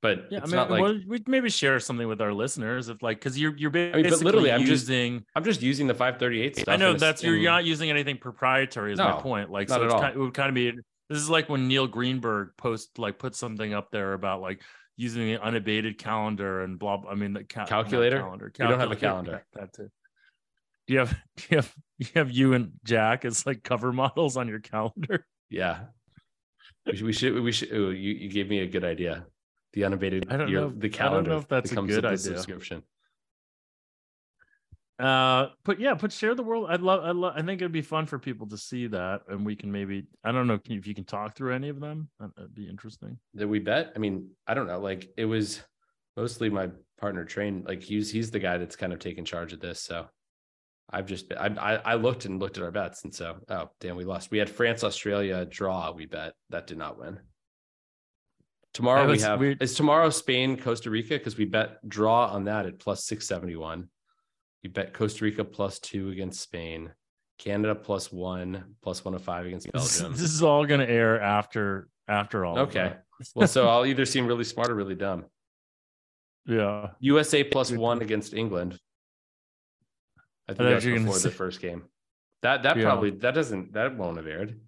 [0.00, 2.88] but Yeah, it's I mean, not like well, we maybe share something with our listeners
[2.88, 5.24] if like because you're you're but basically literally, I'm just using.
[5.34, 6.68] I'm just using the 538 stuff.
[6.68, 8.92] I know a- that's you're in- not using anything proprietary.
[8.92, 9.50] Is my point.
[9.50, 10.72] Like so, it's kind, it would kind of be.
[11.08, 14.62] This is like when Neil Greenberg post like put something up there about like
[14.96, 16.96] using the unabated calendar and blah.
[16.98, 18.18] blah I mean the ca- Calculator?
[18.20, 18.52] calendar.
[18.58, 19.44] We don't have a calendar.
[19.54, 19.90] That too.
[20.86, 24.36] Do you have do you have you have you and Jack as like cover models
[24.36, 25.26] on your calendar?
[25.50, 25.80] Yeah.
[26.86, 27.04] We should.
[27.04, 27.42] We should.
[27.42, 29.26] We should ooh, you, you gave me a good idea.
[29.74, 30.26] The unabated.
[30.30, 31.30] I don't your- know- The I don't calendar.
[31.32, 32.16] know if that's a good idea.
[32.18, 32.82] Subscription.
[35.02, 36.66] Uh, but yeah but share the world.
[36.70, 39.44] I love i love i think it'd be fun for people to see that and
[39.44, 42.54] we can maybe i don't know if you can talk through any of them that'd
[42.54, 43.18] be interesting.
[43.34, 43.92] Did we bet?
[43.96, 45.60] I mean i don't know like it was
[46.16, 49.58] mostly my partner train like he's he's the guy that's kind of taking charge of
[49.58, 50.06] this so
[50.90, 53.70] i've just been, I, I i looked and looked at our bets and so oh
[53.80, 54.30] damn we lost.
[54.30, 56.34] We had france australia draw we bet.
[56.50, 57.18] That did not win.
[58.72, 61.14] Tomorrow we have is tomorrow spain costa rica?
[61.14, 63.88] Because we bet draw on that at plus 671
[64.62, 66.92] you bet Costa Rica plus two against Spain,
[67.38, 70.12] Canada plus one, plus one of five against Belgium.
[70.12, 72.58] This, is all going to air after after all.
[72.60, 72.94] Okay.
[73.34, 75.24] well, so I'll either seem really smart or really dumb.
[76.46, 76.90] Yeah.
[77.00, 78.78] USA plus one against England.
[80.48, 81.84] I think I that's before the first game.
[82.42, 82.84] That that yeah.
[82.84, 84.60] probably that doesn't that won't have aired.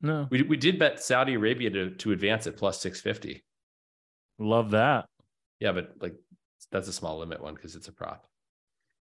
[0.00, 0.28] No.
[0.30, 3.44] We we did bet Saudi Arabia to, to advance at plus six fifty.
[4.38, 5.06] Love that.
[5.60, 6.14] Yeah, but like
[6.70, 8.26] that's a small limit one because it's a prop.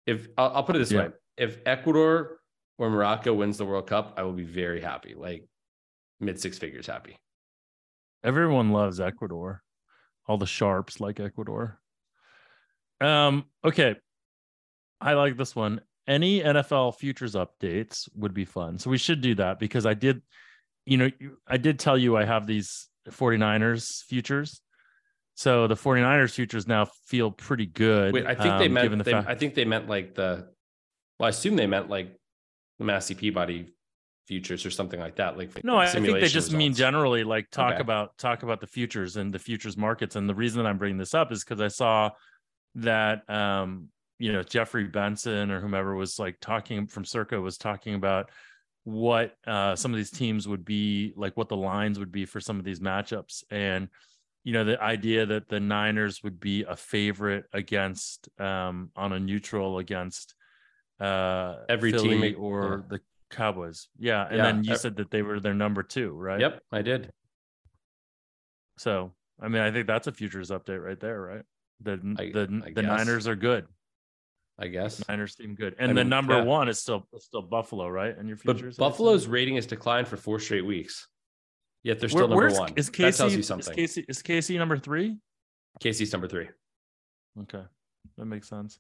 [0.08, 1.00] If I'll, I'll put it this Yeah.
[1.00, 2.40] way: if Ecuador
[2.80, 5.46] or Morocco wins the World Cup, I will be very happy, like
[6.20, 7.18] mid six figures happy.
[8.24, 9.62] everyone loves ecuador.
[10.28, 11.80] All the sharps like ecuador.
[13.00, 13.96] Um okay.
[15.00, 15.82] I like this one.
[16.08, 18.78] Any nfl futures updates would be fun.
[18.80, 20.22] So we should do that because i did
[20.86, 21.12] you know
[21.48, 24.62] i did tell you i have these 49ers futures
[25.38, 28.98] so the 49ers futures now feel pretty good Wait, I think they um, meant.
[28.98, 30.48] the they, fact I think they meant like the.
[31.20, 32.18] Well, I assume they meant like
[32.80, 33.72] the Massey Peabody
[34.26, 35.38] futures or something like that.
[35.38, 37.82] Like No, I think they just mean generally like talk Okay.
[37.82, 40.16] about talk about the futures and the futures markets.
[40.16, 42.10] And the reason that I'm bringing this up is because I saw
[42.74, 47.94] that um, you know, Jeffrey Benson or whomever was like talking from Circa was talking
[47.94, 48.32] about
[48.86, 52.40] what uh some of these teams would be like what the lines would be for
[52.40, 53.44] some of these matchups.
[53.52, 53.90] And
[54.48, 59.20] you know, the idea that the Niners would be a favorite against um on a
[59.20, 60.36] neutral against
[61.02, 62.38] uh Every team, Philly yeah.
[62.38, 63.90] or the Cowboys.
[64.00, 64.26] Yeah.
[64.26, 66.40] And Yeah, then you said that they were their number two, right?
[66.40, 67.12] Yep, I did.
[68.78, 71.44] So I mean, I think that's a futures update right there, right?
[71.82, 72.82] The I- the I the.
[72.84, 73.66] Niners are good.
[74.58, 75.06] I guess.
[75.10, 76.44] Niners seem good, and I the mean, number yeah.
[76.44, 78.18] one is still still Buffalo, right?
[78.18, 78.78] And your futures.
[78.78, 78.90] But.
[78.90, 81.06] Buffalo's rating has declined for four straight weeks.
[81.84, 82.74] Yet they're still Where, number one.
[82.76, 83.74] is that tells you Is something.
[83.74, 85.18] Casey is Casey number three?
[85.80, 86.50] Casey's number three.
[87.44, 87.64] Okay,
[88.18, 88.80] that makes sense.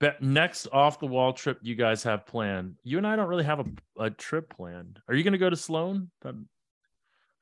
[0.00, 2.76] But next off the wall trip you guys have planned.
[2.84, 5.00] You and I don't really have a, a trip planned.
[5.08, 6.10] Are you going to go to Sloan?
[6.24, 6.32] Are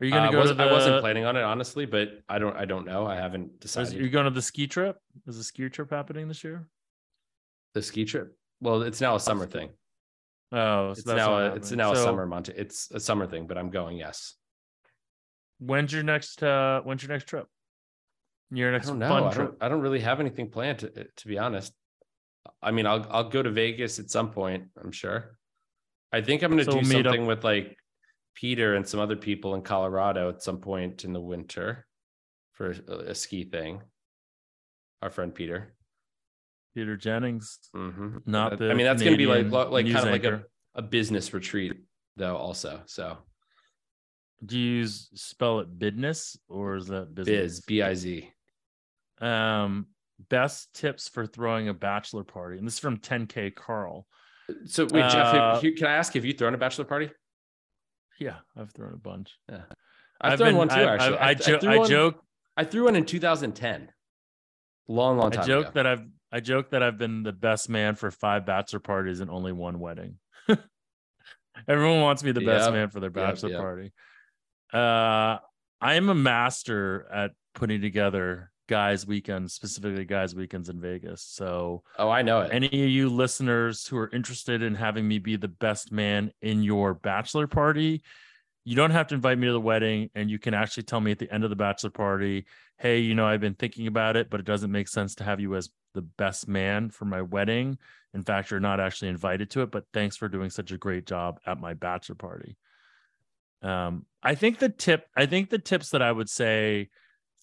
[0.00, 0.62] you going Uh, to go to the?
[0.64, 2.56] I wasn't planning on it honestly, but I don't.
[2.56, 3.06] I don't know.
[3.06, 3.94] I haven't Is, decided.
[4.00, 4.98] are you going to the ski trip?
[5.26, 6.66] Is the ski trip happening this year?
[7.74, 8.34] the ski trip.
[8.62, 9.68] Well, it's now a summer thing.
[10.50, 12.48] Oh, so It's now a, it's now a summer month.
[12.48, 13.98] It's a summer thing, but I'm going.
[13.98, 14.34] Yes.
[15.58, 17.46] When's your next uh when's your next trip?
[18.50, 19.08] Your I next don't know.
[19.08, 19.48] fun I trip.
[19.50, 19.62] don't.
[19.62, 21.72] I don't really have anything planned to, to be honest.
[22.62, 24.64] I mean, I'll I'll go to Vegas at some point.
[24.82, 25.38] I'm sure.
[26.12, 27.76] I think I'm going to So do we'll something with like
[28.34, 31.86] Peter and some other people in Colorado at some point in the winter
[32.52, 33.82] for a, a ski thing.
[35.02, 35.74] Our friend Peter.
[36.74, 38.20] Peter Jennings, Mhm.
[38.26, 40.82] not the I mean, that's going to be like like kind of like a, a
[40.82, 41.72] business retreat
[42.16, 42.36] though.
[42.36, 43.16] Also, so
[44.44, 47.60] Do you use, spell it business or is that biz business?
[47.60, 48.30] b i z.
[49.20, 49.86] Um,
[50.28, 54.06] best tips for throwing a bachelor party, and this is from 10K Carl.
[54.66, 57.10] So wait, Jeff, Uh, you- can I ask have you thrown a bachelor party?
[58.20, 59.38] Yeah, I've thrown a bunch.
[59.50, 59.62] Yeah.
[60.20, 60.74] I've, thrown been- one too.
[60.76, 62.22] I, actually, I, I, jo- threw I one- joke.
[62.56, 63.90] I threw one in 2010.
[64.88, 65.72] Long, long time I joke ago.
[65.74, 69.30] that I've I joke that I've been the best man for five bachelor parties and
[69.30, 70.18] only one wedding.
[71.68, 73.60] Everyone wants me the best Yep, man for their yep, bachelor yep.
[73.60, 73.92] party.
[74.72, 75.38] Uh,
[75.80, 81.22] I am a master at putting together guys' weekends, specifically guys' weekends in Vegas.
[81.22, 82.52] So, oh, I know it.
[82.52, 86.62] any of you listeners who are interested in having me be the best man in
[86.62, 88.02] your bachelor party,
[88.64, 91.12] you don't have to invite me to the wedding, and you can actually tell me
[91.12, 92.46] at the end of the bachelor party,
[92.78, 95.38] "Hey, you know, I've been thinking about it, but it doesn't make sense to have
[95.38, 97.78] you as the best man for my wedding.
[98.12, 101.06] In fact, you're not actually invited to it, but thanks for doing such a great
[101.06, 102.56] job at my bachelor party."
[103.66, 106.88] Um, I think the tip, I think the tips that I would say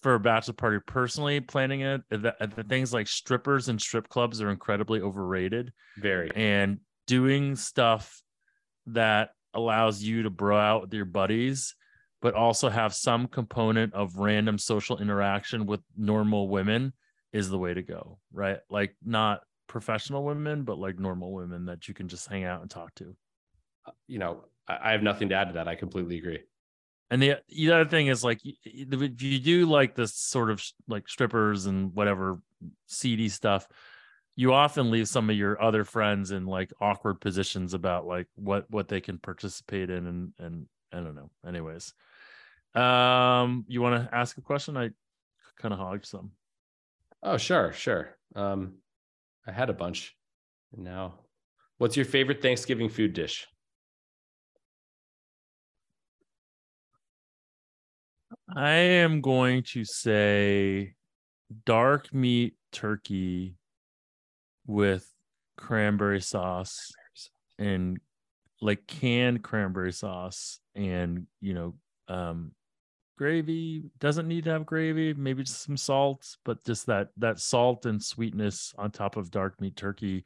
[0.04, 4.42] for a bachelor party personally planning it the, the things like strippers and strip clubs
[4.42, 5.72] are incredibly overrated.
[5.96, 6.30] Very.
[6.34, 8.22] and doing stuff
[8.86, 11.74] that allows you to bro out with your buddies
[12.20, 16.92] but also have some component of random social interaction with normal women
[17.32, 18.58] is the way to go right?
[18.68, 22.70] Like not professional women but like normal women that you can just hang out and
[22.70, 23.16] talk to.
[24.06, 25.68] You know, I, have nothing to add to that.
[25.68, 26.40] I completely agree.
[27.10, 31.08] And the the other thing is like if you do like this sort of like
[31.08, 32.40] strippers and whatever
[32.86, 33.68] seedy stuff,
[34.36, 38.70] you often leave some of your other friends in like awkward positions about like what
[38.70, 41.30] what they can participate in and and I don't know.
[41.46, 41.92] Anyways,
[42.74, 44.76] um, you want to ask a question?
[44.76, 44.90] I
[45.58, 46.32] kind of hogged some.
[47.22, 48.16] Oh, sure, sure.
[48.34, 48.74] Um,
[49.46, 50.16] I had a bunch.
[50.74, 51.14] And now,
[51.78, 53.46] what's your favorite Thanksgiving food dish?
[58.48, 60.94] I am going to say
[61.64, 63.56] dark meat turkey
[64.66, 65.08] with
[65.56, 66.92] cranberry sauce
[67.58, 67.98] and
[68.60, 71.74] like canned cranberry sauce and you know
[72.08, 72.52] um
[73.16, 73.84] gravy.
[73.98, 78.02] Doesn't need to have gravy maybe just some salt but just that that salt and
[78.02, 80.24] sweetness on top of dark meat turkey.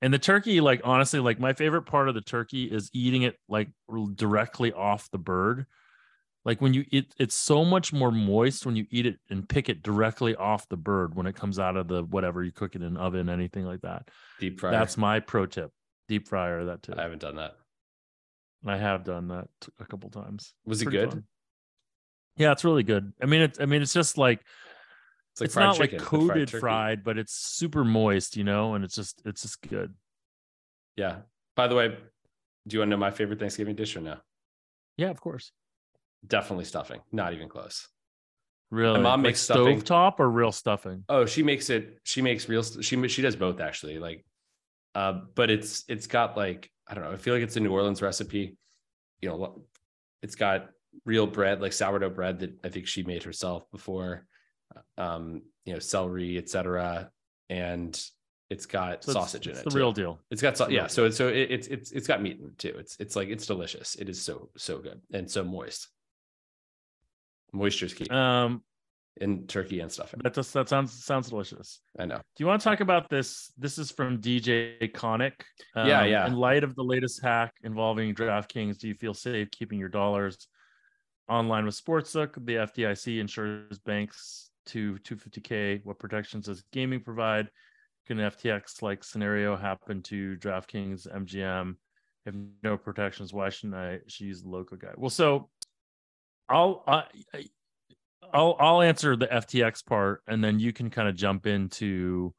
[0.00, 3.36] And the turkey like honestly like my favorite part of the turkey is eating it
[3.48, 3.68] like
[4.14, 5.66] directly off the bird
[6.48, 9.68] like when you eat it's so much more moist when you eat it and pick
[9.68, 12.82] it directly off the bird when it comes out of the whatever you cook it
[12.82, 14.08] in oven anything like that
[14.40, 14.72] Deep fryer.
[14.72, 15.70] that's my pro tip
[16.08, 17.52] deep fryer that too I haven't done that.
[18.66, 21.10] i have done that a couple times Was it Pretty good?
[21.10, 21.24] fun.
[22.38, 24.40] yeah it's really good i mean it's i mean it's just like
[25.32, 26.60] It's like it's not chicken, like coated turkey.
[26.60, 29.92] fried but it's super moist you know and it's just it's just good
[30.96, 31.16] Yeah.
[31.56, 34.16] By the way, do you want to know my favorite Thanksgiving dish or no?
[34.96, 35.52] yeah of course
[36.26, 37.00] Definitely stuffing.
[37.12, 37.88] Not even close.
[38.70, 39.80] really My mom like makes stuffing.
[39.80, 41.98] stovetop or real stuffing Oh, she makes it.
[42.04, 42.62] She makes real.
[42.62, 43.98] She she does both actually.
[43.98, 44.24] Like,
[44.94, 47.12] uh, but it's it's got like I don't know.
[47.12, 48.56] I feel like it's a New Orleans recipe.
[49.20, 49.62] You know,
[50.22, 50.68] it's got
[51.04, 54.26] real bread, like sourdough bread that I think she made herself before.
[54.96, 57.10] Um, you know, celery, etc.
[57.48, 57.98] And
[58.50, 59.64] it's got So sausage it's in it.
[59.64, 59.76] the too.
[59.76, 60.80] real deal It's got so, yeah.
[60.82, 60.88] deal.
[60.88, 62.74] So it's so it, it's it's it's got meat in it too.
[62.78, 63.94] It's it's like it's delicious.
[63.96, 65.88] It is so so good and so moist.
[67.52, 68.62] Moisture's key um
[69.20, 70.20] in turkey and stuffing.
[70.22, 72.16] that just that sounds sounds delicious I know.
[72.16, 73.52] Do you want to talk about this?
[73.58, 75.44] This is from DJ Conic.
[75.74, 76.26] Yeah, yeah.
[76.26, 80.46] In light of the latest hack involving DraftKings, do you feel safe keeping your dollars
[81.28, 82.34] online with Sportsbook?
[82.46, 85.80] The FDIC insures banks to 250k.
[85.84, 87.50] What protections does gaming provide?
[88.06, 91.74] Can an FTX like scenario happen to DraftKings, MGM?
[92.24, 94.92] If no protections, why shouldn't I should use the local guy?
[94.96, 95.48] Well, so
[96.48, 97.04] I'll I,
[98.32, 102.34] I'll I'll answer the FTX part, and then you can kind of jump into,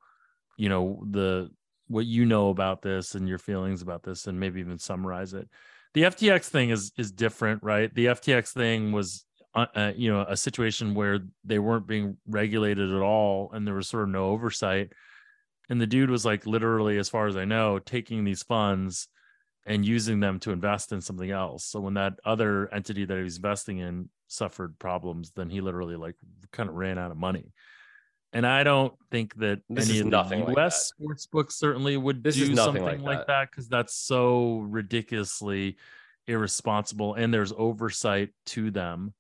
[0.57, 1.49] you know, the
[1.87, 5.47] what you know about this and your feelings about this, and maybe even summarize it.
[5.93, 7.93] The FTX thing is is different, right?
[7.93, 12.91] The FTX thing was, uh, uh, you know, a situation where they weren't being regulated
[12.93, 14.93] at all, and there was sort of no oversight.
[15.71, 19.07] And the dude was like, literally, as far as I know, taking these funds
[19.65, 21.65] and using them to invest in something else.
[21.65, 25.95] So when that other entity that he was investing in suffered problems, then he literally
[25.95, 26.15] like
[26.51, 27.53] kind of ran out of money.
[28.31, 31.55] And I don't think that This any is of nothing the like US sports books
[31.55, 35.77] certainly would This do something like like that because that's so ridiculously
[36.27, 39.13] irresponsible and there's oversight to them.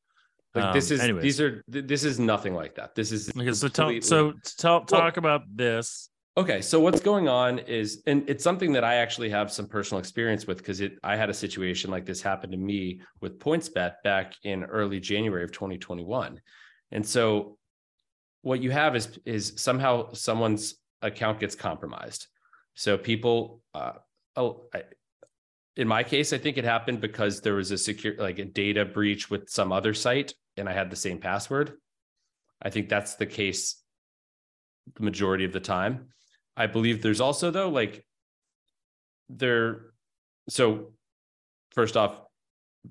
[0.53, 1.23] Like this Um, is anyways.
[1.23, 2.95] these are th- this is nothing like that.
[2.95, 6.09] This is Okay, so tell so tell talk about this.
[6.39, 9.99] Okay, so what's going on is, and it's something that I actually have some personal
[9.99, 14.35] experience with because I had a situation like this happen to me with PointsBet back
[14.43, 16.39] in early January of 2021,
[16.93, 17.57] and so
[18.41, 22.27] what you have is is somehow someone's account gets compromised.
[22.73, 23.95] So people, uh,
[24.37, 24.83] oh, I,
[25.75, 28.85] in my case, I think it happened because there was a secure like a data
[28.85, 31.73] breach with some other site, and I had the same password.
[32.61, 33.83] I think that's the case
[34.95, 36.07] the majority of the time.
[36.59, 38.05] I believe there's also though like
[39.29, 39.93] there
[40.49, 40.91] so
[41.71, 42.19] first off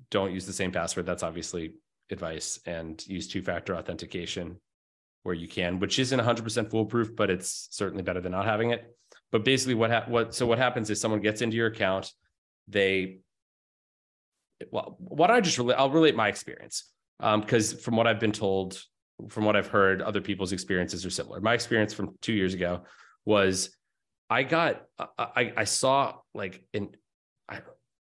[0.09, 1.05] don't use the same password.
[1.05, 1.73] That's obviously
[2.11, 4.59] advice and use two-factor authentication
[5.21, 8.95] where you can which isn't 100% foolproof but it's certainly better than not having it.
[9.31, 12.11] But basically what ha- what so what happens is someone gets into your account
[12.67, 13.19] they
[14.71, 18.31] well what I just relate I'll relate my experience um because from what I've been
[18.31, 18.81] told
[19.27, 21.39] from what I've heard other people's experiences are similar.
[21.39, 22.83] My experience from 2 years ago
[23.25, 23.75] was
[24.29, 24.83] I got
[25.17, 26.89] I I, saw like in
[27.47, 27.61] I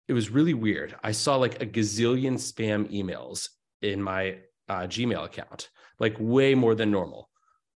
[0.08, 0.96] it was really weird.
[1.04, 3.50] I saw like a gazillion spam emails
[3.82, 4.38] in my
[4.70, 7.30] uh, Gmail account, like way more than normal.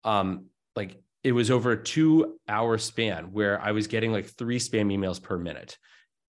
[0.03, 4.59] Um, like it was over a two hour span where I was getting like three
[4.59, 5.77] spam emails per minute.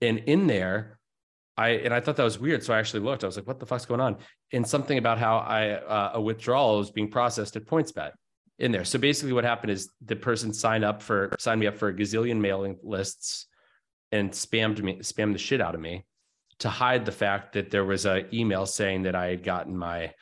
[0.00, 0.98] And in there,
[1.56, 2.62] I and I thought that was weird.
[2.64, 3.24] So I actually looked.
[3.24, 4.16] I was like, what the fuck's going on?
[4.52, 8.12] And something about how I uh, a withdrawal was being processed at PointsBet
[8.58, 8.84] in there.
[8.84, 11.94] So basically, what happened is the person signed up for signed me up for a
[11.94, 13.46] gazillion mailing lists
[14.12, 16.04] and spammed me, spammed the shit out of me
[16.60, 20.12] to hide the fact that there was a email saying that I had gotten my,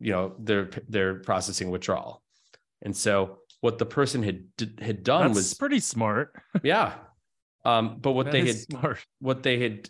[0.00, 2.22] you know, they're they're processing withdrawal.
[2.82, 4.44] And so what the person had
[4.80, 6.34] had done That's was pretty smart.
[6.62, 6.94] yeah.
[7.64, 9.06] Um, but what That they had smart.
[9.20, 9.88] what they had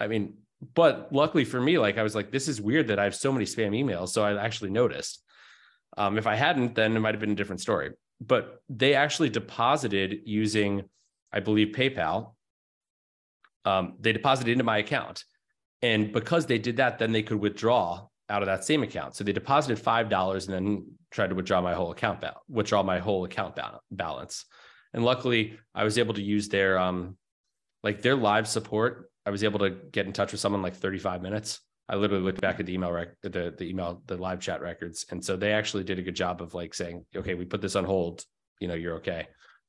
[0.00, 0.34] i mean
[0.74, 3.30] but luckily for me like i was like this is weird that i have so
[3.30, 5.22] many spam emails so i actually noticed
[5.96, 7.90] um, if i hadn't then it might have been a different story
[8.20, 10.84] but they actually deposited using
[11.32, 12.32] i believe paypal.
[13.66, 15.24] Um, they deposited into my account.
[15.80, 19.16] And because they did that then they could withdraw out of that same account.
[19.16, 22.82] So they deposited five dollars and then tried to withdraw my whole account balance withdraw
[22.82, 24.44] my whole account ba- balance.
[24.92, 27.16] And luckily i was able to use their um
[27.82, 29.10] like their live support.
[29.26, 32.40] I was able to get in touch with someone like 35 minutes i literally looked
[32.40, 35.52] back at the email rec- the, the email the live chat records and so they
[35.52, 38.24] actually did a good job of like saying okay we put this on hold
[38.60, 39.26] you know you're okay.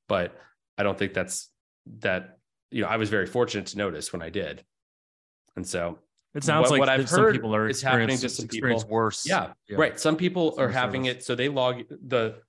[0.07, 0.35] But
[0.77, 1.49] i don't think that's
[1.99, 2.37] that
[2.71, 4.63] you know i was very fortunate to notice when i did.
[5.55, 5.99] And so
[6.33, 8.47] It sounds what- like what I've some heard people are is happening to experience, some
[8.87, 9.25] people- worse.
[9.27, 9.77] yeah, Yeah.
[9.77, 9.97] right.
[9.99, 12.41] Some people are Customer having it so they log the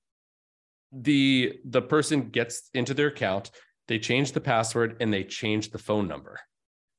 [0.93, 3.51] the the person gets into their account
[3.89, 6.39] they change the password and they change the phone number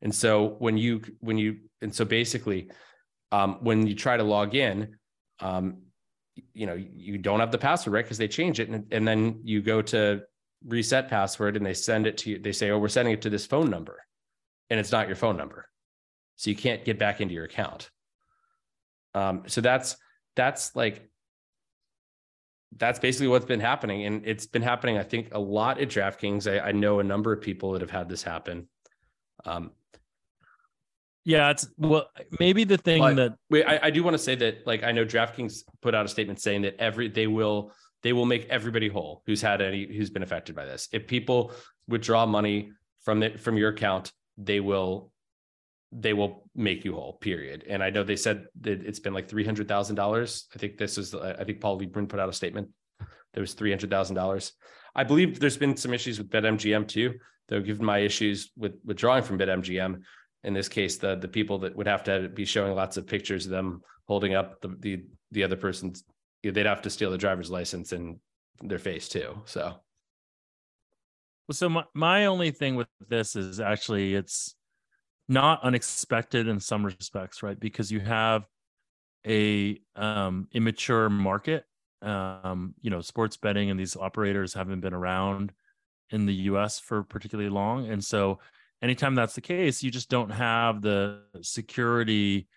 [0.02, 2.70] and so when you when you and so basically
[3.32, 4.96] um, when you try to log in
[5.40, 5.78] um,
[6.54, 8.06] you know you don't have the password right?
[8.06, 10.22] Because they change it and, and then you go to
[10.66, 13.30] reset password and they send it to you they say oh we're sending it to
[13.30, 14.04] this phone number
[14.70, 15.70] and it's not your phone number.
[16.36, 17.90] So you can't get back into your account.
[19.14, 19.98] Um, so that's
[20.36, 21.10] that's like
[22.76, 26.52] that's basically what's been happening and it's been happening i think a lot at draftkings.
[26.52, 28.68] I, I know a number of people that have had this happen.
[29.46, 29.72] Um,
[31.28, 32.10] Yeah, it's well,
[32.40, 34.94] maybe the thing But- that Wait, I, I do want to say that like I
[34.94, 38.88] know DraftKings put out a statement saying that every they will they will make everybody
[38.88, 40.88] whole who's had any who's been affected by this.
[40.94, 41.52] If people
[41.90, 42.72] withdraw money
[43.04, 45.12] from the from your account, they will
[45.92, 47.18] they will make you whole.
[47.20, 47.66] Period.
[47.68, 50.48] And I know they said that it's been like three hundred thousand dollars.
[50.56, 52.70] I think this is I think Paul Liberman put out a statement.
[53.34, 54.54] There was three hundred thousand dollars.
[54.96, 57.16] I believe there's been some issues with BetMGM too.
[57.50, 60.04] Though given my issues with withdrawing from BetMGM,
[60.44, 63.46] in this case, the the people that would have to be showing lots of pictures
[63.46, 66.04] of them holding up the the the other person's,
[66.44, 68.18] they'd have to steal the driver's license and
[68.62, 69.42] their face too.
[69.46, 69.76] So
[71.48, 74.56] Well, so my, my only thing with this is actually it's
[75.28, 77.60] not unexpected in some respects, right?
[77.60, 78.46] Because you have
[79.26, 81.66] a um, immature market.
[82.02, 85.52] Um, you know, sports betting and these operators haven't been around
[86.12, 86.80] in the U.S.
[86.80, 88.40] for particularly long, and so
[88.82, 92.48] anytime that's the case, you just don't have the security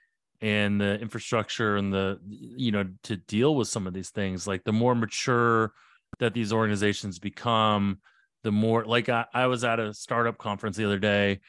[0.41, 4.47] and the infrastructure and the you know to deal with some of these things.
[4.47, 5.73] Like the more mature
[6.19, 7.99] that these organizations become,
[8.43, 11.41] the more like I, I was at a startup conference the other day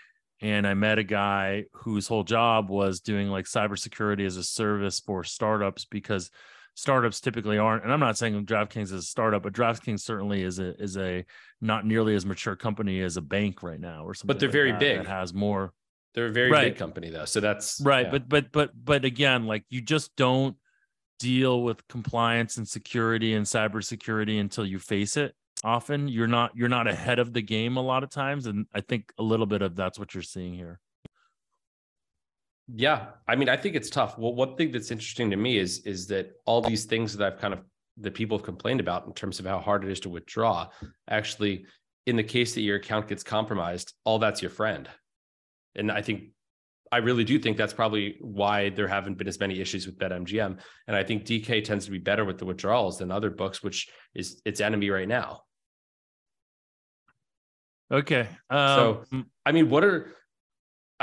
[0.41, 4.99] and I met a guy whose whole job was doing like cybersecurity as a service
[4.99, 6.31] for startups because
[6.75, 10.59] startups typically aren't and I'm not saying DraftKings is a startup but DraftKings certainly is
[10.59, 11.25] a is a
[11.59, 14.53] not nearly as mature company as a bank right now or something But they're like
[14.53, 14.97] very that big.
[14.99, 15.73] that has more
[16.13, 16.71] they're a very Right.
[16.73, 17.25] big company though.
[17.25, 18.11] So that's right yeah.
[18.11, 20.55] but but but but again like you just don't
[21.19, 26.67] deal with compliance and security and cybersecurity until you face it often you're not you're
[26.69, 29.61] not ahead of the game a lot of times and i think a little bit
[29.61, 30.79] of that's what you're seeing here
[32.73, 34.17] Yeah, I mean, I think it's tough.
[34.17, 37.39] Well, one thing that's interesting to me is is that all these things that I've
[37.39, 37.61] kind of
[37.97, 40.67] that people have complained about in terms of how hard it is to withdraw,
[41.09, 41.65] actually,
[42.05, 44.89] in the case that your account gets compromised, all that's your friend.
[45.75, 46.31] And I think
[46.91, 50.59] I really do think that's probably why there haven't been as many issues with BetMGM.
[50.87, 53.89] And I think DK tends to be better with the withdrawals than other books, which
[54.13, 55.41] is its enemy right now.
[57.91, 60.13] okay So- um, I mean, what are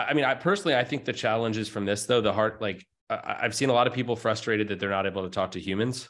[0.07, 3.39] I mean, I personally I think the challenges from this though, the heart like I,
[3.41, 6.09] I've seen a lot of people frustrated that they're not able to talk to humans.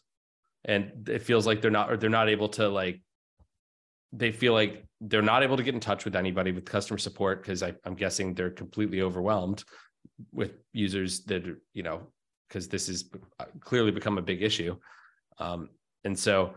[0.64, 3.00] And it feels like they're not or they're not able to like
[4.12, 7.42] they feel like they're not able to get in touch with anybody with customer support
[7.42, 9.64] because I'm guessing they're completely overwhelmed
[10.32, 12.08] with users that you know,
[12.48, 13.04] because this has
[13.60, 14.76] clearly become a big issue.
[15.38, 15.70] Um,
[16.04, 16.54] and so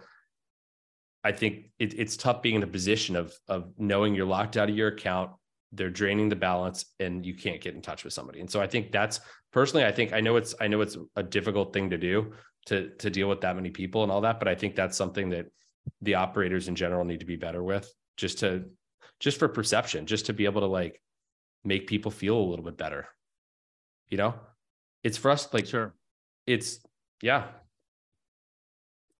[1.23, 4.69] I think it, it's tough being in a position of of knowing you're locked out
[4.69, 5.31] of your account,
[5.71, 8.41] they're draining the balance, and you can't get in touch with somebody.
[8.41, 9.19] And so I think that's
[9.51, 12.33] personally, I think I know it's I know it's a difficult thing to do
[12.67, 15.29] to to deal with that many people and all that, but I think that's something
[15.29, 15.47] that
[16.01, 18.65] the operators in general need to be better with, just to
[19.19, 21.01] just for perception, just to be able to like
[21.63, 23.07] make people feel a little bit better.
[24.09, 24.33] You know,
[25.03, 25.93] it's for us like sure
[26.45, 26.79] it's
[27.21, 27.45] yeah.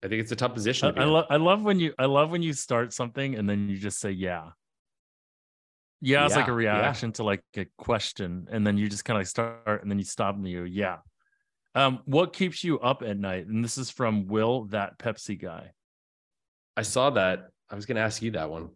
[0.04, 0.98] I think it's a tough position.
[0.98, 3.70] I, I love I love when you I love when you start something and then
[3.70, 4.50] you just say yeah.
[6.02, 6.82] Yeah, it's like a Yeah, yeah.
[6.82, 10.06] reaction to like a question, and then you just kind of start and then you
[10.06, 10.98] stop and you go, yeah.
[11.74, 13.48] Um, what keeps you up at night?
[13.48, 15.72] And this is from Will, that Pepsi guy.
[16.76, 17.50] I saw that.
[17.70, 18.70] I was going to ask you that one.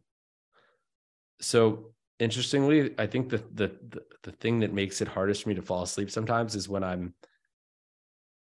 [1.41, 5.55] So interestingly, I think the, the the the thing that makes it hardest for me
[5.55, 7.13] to fall asleep sometimes is when I'm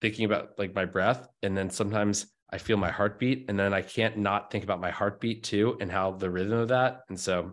[0.01, 3.81] thinking about like my breath, and then sometimes I feel my heartbeat, and then I
[3.83, 7.01] can't not think about my heartbeat too, and how the rhythm of that.
[7.09, 7.53] And so,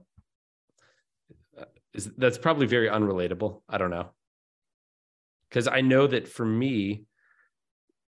[1.93, 3.61] is that's probably very unrelatable.
[3.67, 4.11] I don't know,
[5.49, 7.05] because I know that for me,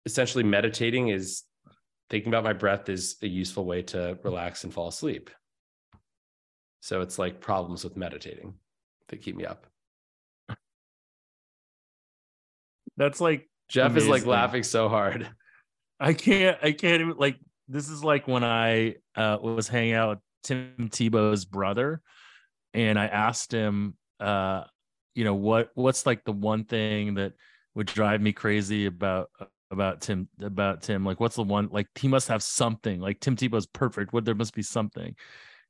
[0.06, 1.44] essentially meditating is
[2.10, 5.30] thinking about my breath is a useful way to relax and fall asleep.
[6.82, 8.54] So it's like problems with meditating
[9.08, 9.66] that keep me up.
[12.98, 14.08] That's like Jeff amazing.
[14.08, 15.28] is like laughing so hard.
[16.00, 20.10] I can't I can't even like this is like when I uh was hanging out
[20.10, 22.02] with Tim Tebow's brother
[22.76, 24.64] and I asked him uh
[25.16, 27.34] you know what what's like the one thing that
[27.74, 29.30] would drive me crazy about
[29.72, 33.36] about Tim about Tim like what's the one like he must have something like Tim
[33.36, 35.16] Tebow's perfect what there must be something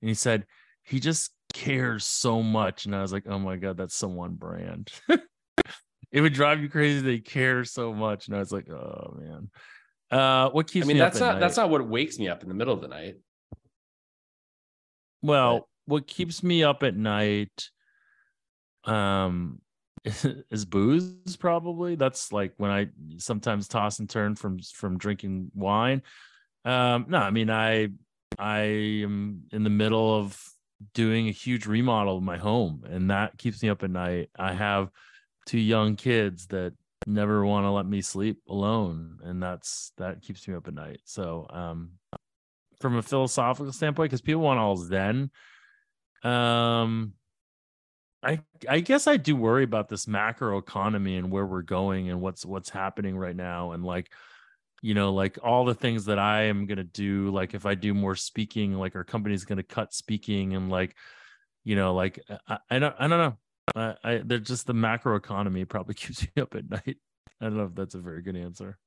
[0.02, 0.46] and he said
[0.84, 2.86] he just cares so much.
[2.86, 4.92] And I was like, oh my God, that's someone brand.
[6.12, 8.28] it would drive you crazy that he cares so much.
[8.28, 9.50] And I was like, oh man.
[10.12, 12.50] Uh what keeps I mean, me that's not that's not what wakes me up in
[12.50, 13.16] the middle of the night.
[15.24, 17.70] well, what keeps me up at night
[18.86, 19.60] um
[20.52, 21.96] is booze probably.
[21.96, 26.04] That's like when I sometimes toss and turn from from drinking wine.
[26.64, 27.90] Um no, I mean I
[28.38, 28.60] I
[29.04, 30.40] am in the middle of
[30.94, 34.30] doing a huge remodel of my home and that keeps me up at night.
[34.38, 34.90] I have
[35.48, 36.74] two young kids that
[37.08, 41.02] never want to let me sleep alone and that's that keeps me up at night.
[41.06, 41.92] So um
[42.80, 45.32] from a philosophical standpoint cuz people want all zen
[46.26, 47.14] um
[48.24, 52.22] I I guess I do worry about this macro economy and where we're going and
[52.22, 54.12] what's what's happening right now and like
[54.82, 57.74] you know like all the things that i am going to do like if i
[57.74, 60.96] do more speaking like our company's going to cut speaking and like
[61.64, 63.38] you know like i, I don't i don't know
[63.76, 66.98] I, I they're just the macro economy probably keeps me up at night
[67.40, 68.78] i don't know if that's a very good answer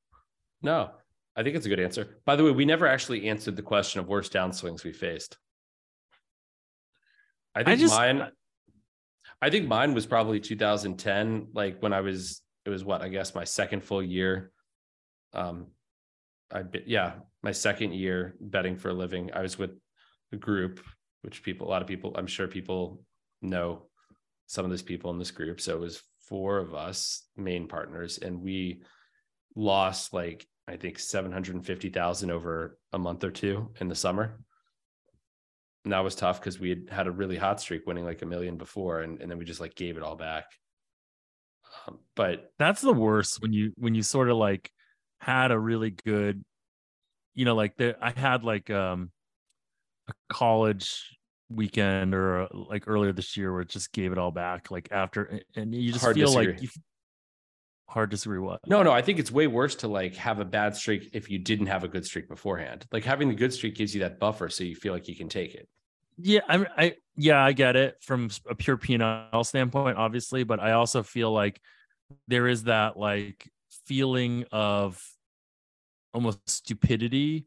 [0.63, 0.91] No,
[1.37, 2.19] I think it's a good answer.
[2.25, 5.39] By the way, we never actually answered the question of worst downswings we faced.
[7.61, 8.31] I think just- mine
[9.41, 13.35] I think mine was probably 2010, like when I was it was what I guess
[13.35, 14.51] my second full year.
[15.33, 15.69] Um
[16.53, 19.31] I yeah, my second year betting for a living.
[19.33, 19.71] I was with
[20.33, 20.81] a group,
[21.23, 23.03] which people a lot of people, I'm sure people
[23.43, 23.89] know
[24.47, 25.61] some of these people in this group.
[25.61, 28.83] So it was four of us main partners, and we
[29.55, 34.39] lost like I think 750,000 over a month or two in the summer.
[35.85, 38.27] And that was tough because we had had a really hot streak winning like a
[38.27, 40.47] million before and, and then we just like gave it all back.
[41.87, 44.71] Um, but that's the worst when you when you sort of like
[45.21, 46.45] had a really good
[47.35, 49.11] you know like there i had like um
[50.09, 51.17] a college
[51.51, 54.89] weekend or uh, like earlier this year where it just gave it all back like
[54.93, 56.69] after and you just Hard feel like you
[57.89, 60.77] hard disagree what no, no, I think it's way worse to like have a bad
[60.77, 62.87] streak if you didn't have a good streak beforehand.
[62.93, 65.29] Like having the good streak gives you that buffer so you feel like you can
[65.29, 65.69] take it.
[66.19, 70.73] yeah i i yeah i get it from a pure p&l standpoint obviously but i
[70.73, 71.61] also feel like
[72.27, 73.49] there is that like
[73.87, 75.01] feeling of
[76.13, 77.47] almost stupidity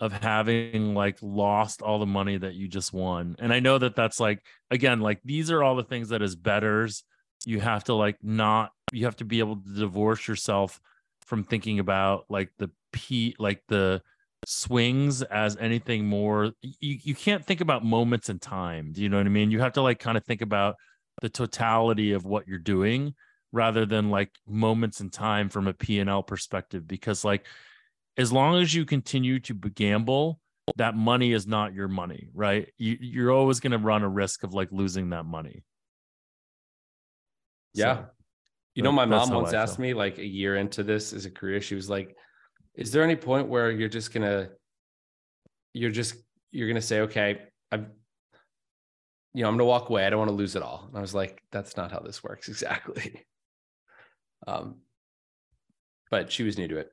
[0.00, 3.96] of having like lost all the money that you just won and i know that
[3.96, 7.04] that's like again like these are all the things that as betters
[7.46, 10.80] you have to like not you have to be able to divorce yourself
[11.22, 14.02] from thinking about like the p like the
[14.44, 16.52] swings as anything more.
[16.60, 19.50] You, you can't think about moments in time do you know what i mean?
[19.50, 20.74] You have to like kind of think about
[21.22, 23.14] the totality of what you're doing
[23.52, 27.46] rather than like moments in time from a p&l perspective because like
[28.18, 30.40] as long as you continue to gamble
[30.76, 32.72] that money is not your money right?
[32.76, 35.62] You, you're always going to run a risk of like losing that money
[37.76, 37.96] Yeah.
[37.96, 38.06] So,
[38.74, 41.60] You know, my mom once asked me, like a year into this as a career,
[41.60, 42.16] she was like,
[42.74, 44.50] "Is there any point where you're just gonna,
[45.72, 46.14] you're just
[46.50, 47.92] you're gonna say, okay, I'm,
[49.34, 50.04] you know, I'm gonna walk away.
[50.06, 52.22] I don't want to lose it all." And I was like, "That's not how this
[52.22, 53.24] works exactly."
[54.46, 54.82] Um,
[56.10, 56.90] but she was new to it,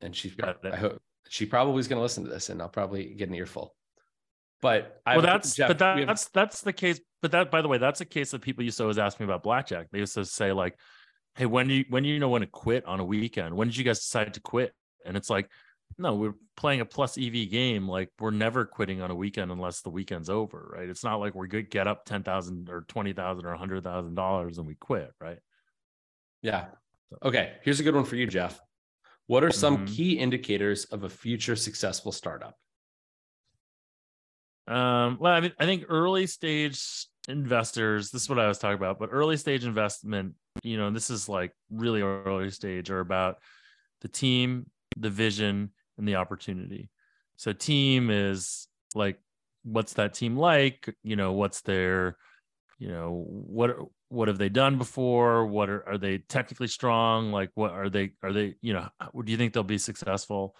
[0.00, 0.64] and she's Got.
[0.64, 3.74] I hope she probably is gonna listen to this, and I'll probably get an earful.
[4.60, 7.50] But I well that's Jeff, but that, we have- that's that's the case but that
[7.50, 9.88] by the way that's a case that people used to always ask me about blackjack
[9.90, 10.76] they used to say like
[11.36, 13.68] hey when do you when do you know when to quit on a weekend when
[13.68, 14.72] did you guys decide to quit
[15.04, 15.48] and it's like
[15.96, 19.80] no we're playing a plus ev game like we're never quitting on a weekend unless
[19.82, 23.50] the weekend's over right it's not like we're good get up 10000 or 20000 or
[23.50, 25.38] 100000 dollars and we quit right
[26.42, 26.66] Yeah.
[27.24, 27.54] Okay.
[27.62, 28.60] Here's a good one for you, Jeff.
[29.26, 29.96] What are some Mhm.
[29.96, 32.54] key indicators of a future successful startup?
[34.68, 38.76] Um, well, I mean, I think early stage investors, this is what I was talking
[38.76, 43.38] about, but early stage investment, you know, this is like really early stage are about
[44.02, 44.66] the team,
[44.96, 46.90] the vision, and the opportunity.
[47.36, 49.18] So team is like,
[49.64, 50.94] what's that team like?
[51.02, 52.16] You know, what's their,
[52.78, 53.76] you know, what
[54.10, 55.46] what have they done before?
[55.46, 57.32] What are are they technically strong?
[57.32, 58.12] Like, what are they?
[58.22, 58.54] Are they?
[58.60, 58.88] You know,
[59.24, 60.54] do you think they'll be successful?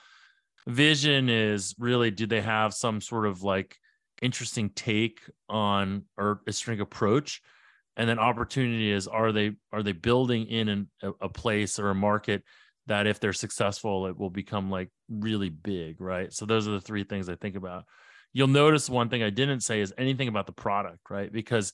[0.67, 3.77] Vision is really, do they have some sort of like
[4.23, 7.43] interesting take on or a string approach?
[7.97, 10.89] And then opportunity is, are they are they building in an,
[11.21, 12.45] a, place or a market
[12.87, 16.33] that if they're successful, it will become like really big, right?
[16.33, 17.85] So those are the three things I think about.
[18.33, 21.33] You'll notice one thing I didn't say is anything about the product, right?
[21.33, 21.73] Because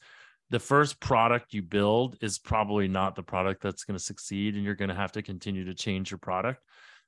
[0.50, 4.64] the first product you build is probably not the product that's going to succeed, and
[4.64, 6.62] you're going to have to continue to change your product.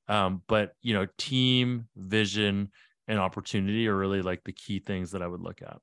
[0.08, 2.70] Um, but you know, team, vision,
[3.08, 5.78] and opportunity are really like the key things that I would look at.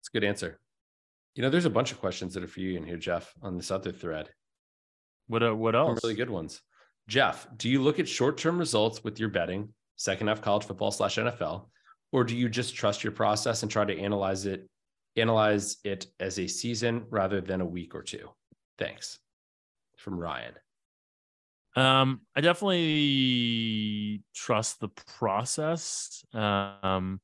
[0.00, 0.58] It's a good answer.
[1.34, 3.56] You know, there's a bunch of questions that are for you in here, Jeff, on
[3.56, 4.28] this other thread.
[5.28, 6.00] What uh, what else?
[6.00, 6.60] Some really good ones.
[7.08, 11.16] Jeff, do you look at short-term results with your betting, second half college football slash
[11.16, 11.68] NFL,
[12.12, 14.68] or do you just trust your process and try to analyze it,
[15.16, 18.28] analyze it as a season rather than a week or two?
[18.78, 19.18] Thanks.
[19.96, 20.54] From Ryan.
[21.74, 26.24] Um, I definitely trust the process.
[26.34, 27.20] Um,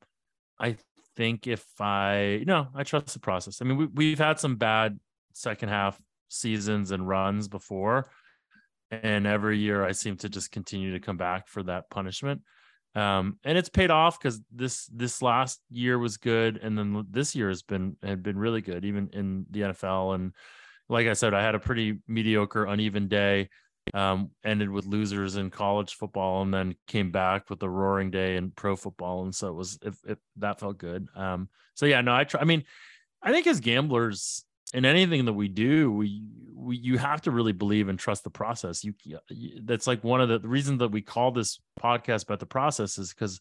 [0.59, 0.76] I
[1.16, 3.61] think if I no, I trust the process.
[3.61, 4.99] I mean, we we've had some bad
[5.32, 8.09] second half seasons and runs before
[8.90, 12.42] and every year I seem to just continue to come back for that punishment.
[12.94, 17.34] Um, and it's paid off because this this last year was good, and then this
[17.34, 20.14] year has been had been really good, even in the NFL.
[20.14, 20.32] And
[20.88, 23.51] like I said, I had a pretty mediocre, uneven day.
[23.95, 28.36] Um, ended with losers in college football, and then came back with a roaring day
[28.36, 31.09] in pro football, and so it was if, that felt good.
[31.14, 32.41] Um, so yeah, no, I try.
[32.41, 32.64] I mean,
[33.22, 36.22] I think as gamblers, in anything that we do, we,
[36.55, 38.84] we you have to really believe and trust the process.
[38.84, 38.95] You
[39.62, 42.99] that's like one of the, the reasons that we call this podcast about the process
[42.99, 43.41] is because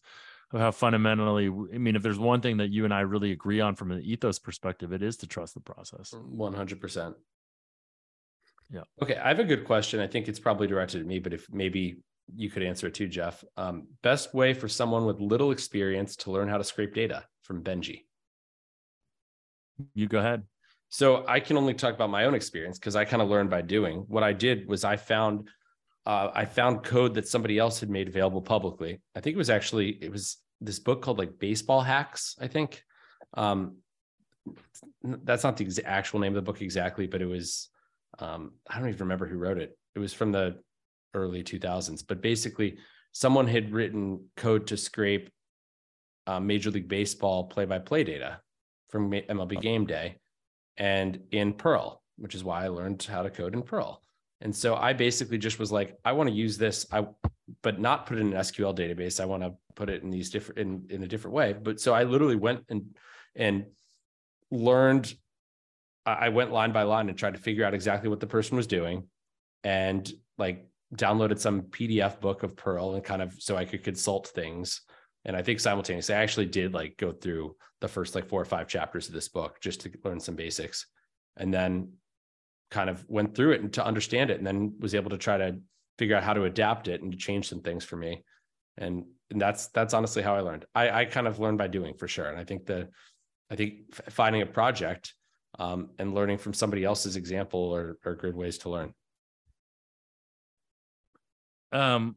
[0.52, 1.46] of how fundamentally.
[1.46, 4.00] I mean, if there's one thing that you and I really agree on from an
[4.02, 6.14] ethos perspective, it is to trust the process.
[6.14, 7.16] One hundred percent.
[8.70, 8.82] Yeah.
[9.02, 10.00] Okay, I have a good question.
[10.00, 11.98] I think it's probably directed at me, but if maybe
[12.34, 13.42] you could answer it too, Jeff.
[13.56, 17.62] Um, best way for someone with little experience to learn how to scrape data from
[17.62, 18.04] Benji.
[19.94, 20.42] You go ahead.
[20.90, 23.62] So I can only talk about my own experience because I kind of learned by
[23.62, 24.04] doing.
[24.08, 25.48] What I did was I found
[26.06, 29.00] uh, I found code that somebody else had made available publicly.
[29.14, 32.34] I think it was actually it was this book called like Baseball Hacks.
[32.40, 32.82] I think
[33.34, 33.76] um,
[35.02, 37.68] that's not the actual name of the book exactly, but it was
[38.18, 39.76] um, I don't even remember who wrote it.
[39.94, 40.58] It was from the
[41.14, 42.78] early 2000s, but basically
[43.12, 45.30] someone had written code to scrape
[46.26, 48.40] uh, Major League Baseball play-by-play data
[48.90, 50.16] from MLB Game Day
[50.76, 54.02] and in Perl, which is why I learned how to code in Perl.
[54.40, 57.06] And so I basically just was like, I want to use this, I
[57.62, 59.20] but not put it in an SQL database.
[59.20, 61.52] I want to put it in these different in, in a different way.
[61.54, 62.94] But so I literally went and
[63.34, 63.66] and
[64.50, 65.12] learned.
[66.14, 68.66] I went line by line and tried to figure out exactly what the person was
[68.66, 69.08] doing,
[69.64, 74.28] and like downloaded some PDF book of Perl and kind of so I could consult
[74.28, 74.82] things.
[75.24, 78.46] And I think simultaneously, I actually did like go through the first like four or
[78.46, 80.86] five chapters of this book just to learn some basics
[81.36, 81.92] and then
[82.70, 85.36] kind of went through it and to understand it and then was able to try
[85.36, 85.58] to
[85.98, 88.22] figure out how to adapt it and to change some things for me.
[88.76, 90.64] And, and that's that's honestly how i learned.
[90.74, 92.26] I i kind of learned by doing for sure.
[92.26, 92.88] And i think the
[93.50, 95.14] i think finding a project
[95.58, 98.92] um, and learning from somebody else's example are, are good ways to learn
[101.72, 102.16] um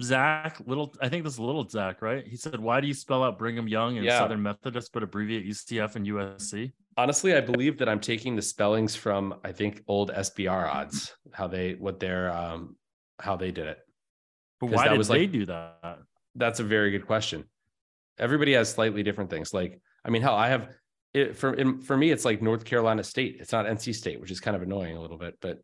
[0.00, 2.26] Zach, little, I think this is little Zach, right?
[2.26, 4.18] He said, "Why do you spell out Brigham Young and yeah.
[4.18, 8.94] Southern Methodist, but abbreviate UCF and USC?" Honestly, I believe that I'm taking the spellings
[8.94, 12.76] from I think old SBR odds, how they what their um
[13.18, 13.78] how they did it.
[14.60, 15.98] But why did they like, do that?
[16.34, 17.44] That's a very good question.
[18.18, 19.52] Everybody has slightly different things.
[19.52, 20.68] Like, I mean, hell, I have
[21.14, 23.38] it for in, for me, it's like North Carolina State.
[23.40, 25.58] It's not NC State, which is kind of annoying a little bit, but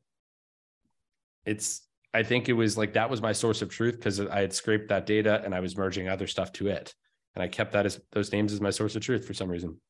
[1.45, 1.83] it's
[2.13, 4.89] I think it was like that was my source of truth because I had scraped
[4.89, 6.95] that data and I was merging other stuff to it.
[7.35, 9.81] And I kept that as those names as my source of truth for some reason.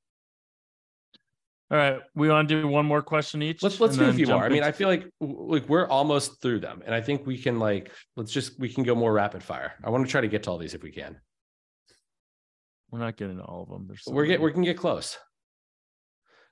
[1.71, 3.63] All right, we want to do one more question each.
[3.63, 4.45] Let's let's do a few more.
[4.45, 7.59] I mean, I feel like like we're almost through them, and I think we can
[7.59, 9.73] like let's just we can go more rapid fire.
[9.83, 11.19] I want to try to get to all these if we can.
[12.91, 13.87] We're not getting to all of them.
[13.87, 15.19] There's so we're get we can get close.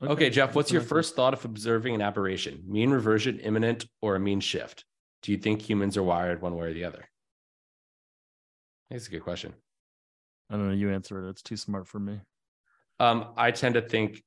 [0.03, 2.63] Okay, okay Jeff, what's your first thought of observing an aberration?
[2.67, 4.85] Mean reversion imminent or a mean shift?
[5.23, 7.09] do you think humans are wired one way or the other?
[8.91, 9.55] That's a good question.
[10.51, 10.75] I don't know.
[10.75, 11.31] You answer it.
[11.31, 12.21] It's too smart for me.
[13.01, 14.23] Um, I tend to think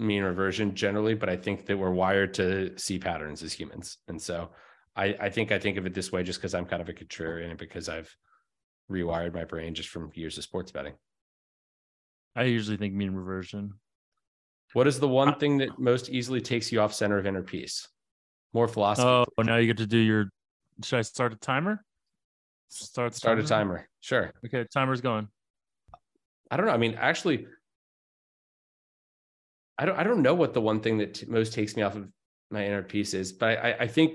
[0.00, 3.98] mean reversion generally, but I think that we're wired to see patterns as humans.
[4.08, 4.50] And so
[4.96, 6.92] I, I think I think of it this way just because I'm kind of a
[6.92, 8.14] contrarian and because I've
[8.90, 10.94] rewired my brain just from years of sports betting.
[12.34, 13.74] I usually think mean reversion.
[14.74, 17.42] What is the one uh, thing that most easily takes you off center of inner
[17.42, 17.88] peace?
[18.52, 19.08] More philosophy.
[19.08, 20.30] Oh, now you get to do your.
[20.82, 21.82] Should I start a timer?
[22.68, 23.88] Start start a timer.
[24.00, 24.32] Sure.
[24.44, 25.28] Okay, timer's going.
[26.50, 26.72] I don't know.
[26.72, 27.46] I mean, actually,
[29.78, 29.96] I don't.
[29.96, 32.08] I don't know what the one thing that t- most takes me off of
[32.50, 34.14] my inner peace is, but I, I think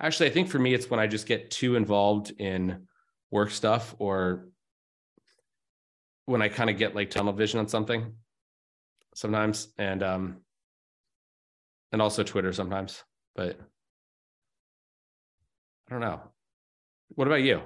[0.00, 2.88] actually, I think for me, it's when I just get too involved in
[3.30, 4.48] work stuff or
[6.26, 8.12] when I kind of get like tunnel vision on something
[9.14, 10.36] sometimes and um
[11.92, 13.02] and also Twitter sometimes,
[13.34, 13.58] but
[15.88, 16.20] I don't know.
[17.10, 17.60] What about you?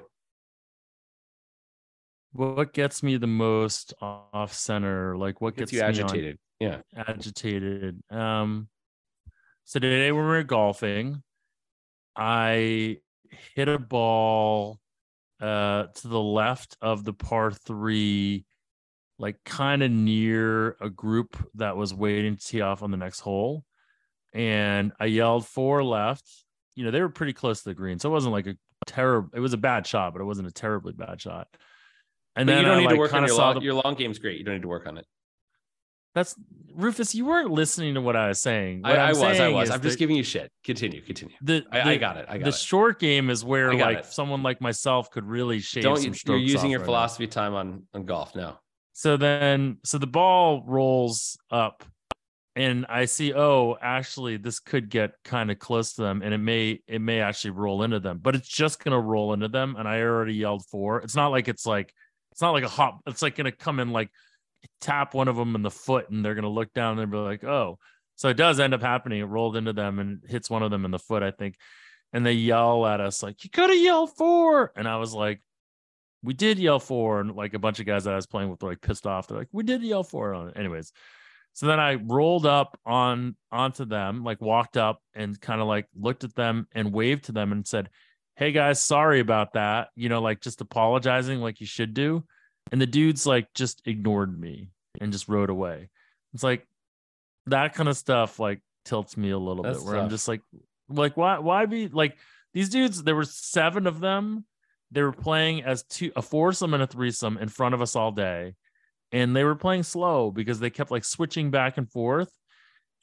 [2.33, 5.17] What gets me the most off center?
[5.17, 6.39] Like what gets, Gets you agitated?
[6.61, 6.81] Yeah.
[6.95, 8.03] Agitated.
[8.11, 8.69] Um
[9.65, 11.23] so today when we were golfing,
[12.17, 12.99] I
[13.55, 14.79] hit a ball
[15.41, 18.45] uh to the left of the par three
[19.19, 23.21] like kind of near a group that was waiting to tee off on the next
[23.21, 23.65] hole.
[24.33, 26.25] And I yelled four left.
[26.75, 27.99] You know, they were pretty close to the green.
[27.99, 28.57] So it wasn't like a
[28.87, 31.49] terrible, it was a bad shot, but it wasn't a terribly bad shot.
[32.37, 33.75] And but then you don't I, need like, to work on your long, the, your
[33.75, 34.39] long game's great.
[34.39, 35.07] You don't need to work on it.
[36.15, 36.35] That's
[36.75, 37.15] Rufus.
[37.15, 38.83] You weren't listening to what I was saying.
[38.85, 39.23] I, I was.
[39.23, 39.71] I was.
[39.71, 40.51] I'm just giving you shit.
[40.65, 41.01] Continue.
[41.01, 41.35] Continue.
[41.43, 42.27] The, I, the, I got it.
[42.29, 42.55] I got the it.
[42.55, 44.07] short game is where like it.
[44.07, 47.31] someone like myself could really shave don't, some You're using your right philosophy now.
[47.31, 48.59] time on on golf now.
[48.99, 51.85] So then, so the ball rolls up,
[52.57, 56.39] and I see, oh, actually, this could get kind of close to them, and it
[56.39, 59.77] may, it may actually roll into them, but it's just gonna roll into them.
[59.79, 60.99] And I already yelled four.
[60.99, 61.95] It's not like it's like,
[62.33, 62.99] it's not like a hop.
[63.07, 64.11] It's like gonna come in like
[64.81, 67.45] tap one of them in the foot, and they're gonna look down and be like,
[67.45, 67.79] oh.
[68.17, 69.21] So it does end up happening.
[69.21, 71.55] It rolled into them and hits one of them in the foot, I think.
[72.13, 74.73] And they yell at us like, "You could have yelled four.
[74.75, 75.41] And I was like,
[76.23, 78.63] we did yell for and like a bunch of guys that I was playing with
[78.63, 79.29] were like pissed off.
[79.29, 80.57] They're like, we did yell for it.
[80.57, 80.93] Anyways,
[81.53, 85.87] so then I rolled up on onto them, like walked up and kind of like
[85.95, 87.91] looked at them and waved to them and said,
[88.37, 89.89] Hey guys, sorry about that.
[89.97, 92.25] You know, like just apologizing like you should do.
[92.71, 95.89] And the dudes like just ignored me and just rode away.
[96.35, 96.67] It's like
[97.47, 100.05] that kind of stuff like tilts me a little That's bit where tough.
[100.05, 100.43] I'm just like,
[100.89, 102.17] like why why be like
[102.55, 104.45] these dudes, there were seven of them
[104.91, 108.13] they were playing as two a foursome and a threesome in front of us all
[108.13, 108.55] day.
[109.13, 112.31] And they were playing slow because they kept like switching back and forth.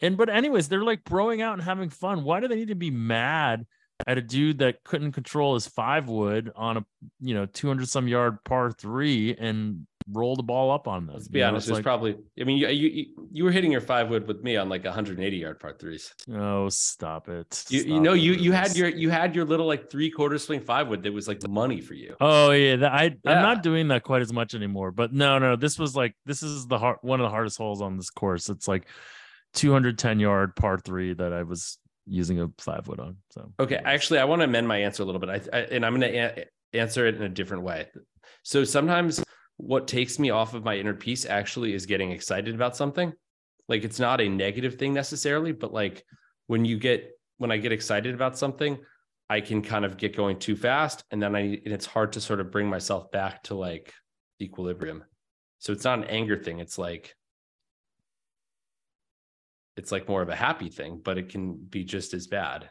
[0.02, 2.24] And but anyways they're like broing out and having fun.
[2.24, 3.66] Why do they need to be mad
[4.06, 6.86] at a dude that couldn't control his five wood on a
[7.22, 11.16] you know 200 some yard par three and roll the ball up on them.
[11.16, 11.68] Let's be honest.
[11.68, 12.16] It's like, probably.
[12.39, 15.38] I mean, you, you you were hitting your five wood with me on like 180
[15.38, 16.14] yard par threes.
[16.32, 17.66] Oh, stop it!
[17.70, 20.38] You, stop you know, you you had your you had your little like three quarter
[20.38, 22.16] swing five wood that was like the money for you.
[22.20, 23.32] Oh yeah, that, I yeah.
[23.32, 24.91] I'm not doing that quite as much anymore.
[24.91, 27.82] But no, no, this was like this is the hard one of the hardest holes
[27.82, 28.49] on this course.
[28.49, 28.88] It's like
[29.53, 31.78] 210 yard par three that I was
[32.08, 33.18] using a five wood on.
[33.32, 35.30] So okay, actually, I want to amend my answer a little bit.
[35.30, 36.45] I, I and I'm going to a-
[36.78, 37.88] answer it in a different way.
[38.43, 39.24] So sometimes
[39.58, 43.14] what takes me off of my inner peace actually is getting excited about something.
[43.68, 46.03] Like it's not a negative thing necessarily, but like
[46.47, 48.78] when you get when I get excited about something,
[49.30, 52.22] I can kind of get going too fast and then I and it's hard to
[52.22, 53.93] sort of bring myself back to like
[54.41, 55.03] equilibrium.
[55.60, 57.16] So it's not an anger thing, it's like
[59.78, 62.70] it's like more of a happy thing, but it can be just as bad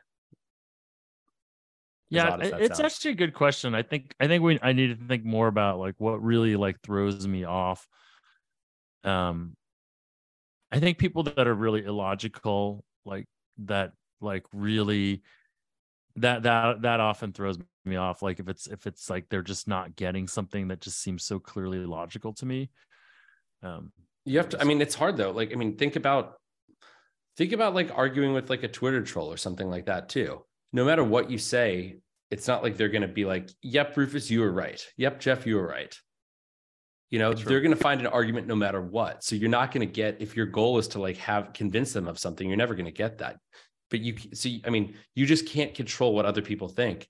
[2.11, 2.81] yeah it's sounds.
[2.81, 3.75] actually a good question.
[3.75, 6.81] I think i think we i need to think more about like what really like
[6.83, 7.87] throws me off.
[9.05, 9.57] Um
[10.73, 13.27] i think people that are really illogical like
[13.59, 15.23] that like really
[16.17, 18.23] that that that often throws me off.
[18.23, 21.39] Like if it's if it's like they're just not getting something that just seems so
[21.39, 22.71] clearly logical to me
[23.65, 23.93] um
[24.25, 25.33] you have to i mean it's hard though.
[25.33, 26.35] Like i mean think about
[27.37, 30.45] think about like arguing with like a twitter troll or something like that too
[30.75, 31.99] no matter what you say,
[32.33, 34.85] it's not like they're going to be like, yep, Rufus, you were right.
[34.97, 35.97] Yep, Jeff, you were right.
[37.11, 39.23] You know, they're going to find an argument no matter what.
[39.23, 42.09] So you're not going to get, if your goal is to like have convince them
[42.09, 43.39] of something, you're never going to get that.
[43.89, 47.09] But you see, I mean, you just can't control what other people think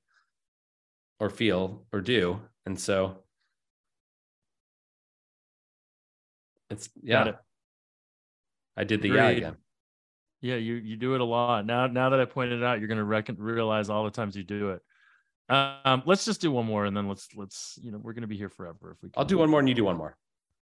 [1.19, 2.43] or feel or do.
[2.67, 3.17] And so
[6.69, 7.29] it's, yeah.
[7.29, 7.37] It.
[8.77, 9.23] I did the Agreed.
[9.23, 9.57] yeah again.
[10.45, 11.65] Yeah, you you do it a lot.
[11.65, 14.43] Now now that I pointed it out, you're gonna reckon realize all the times you
[14.43, 14.83] do it.
[15.49, 18.37] Um, let's just do one more and then let's let's you know we're gonna be
[18.37, 19.19] here forever if we can.
[19.19, 20.19] I'll do one more and you do one more.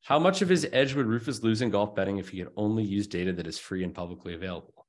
[0.03, 2.83] How much of his edge would Rufus lose in golf betting if he could only
[2.83, 4.85] use data that is free and publicly available?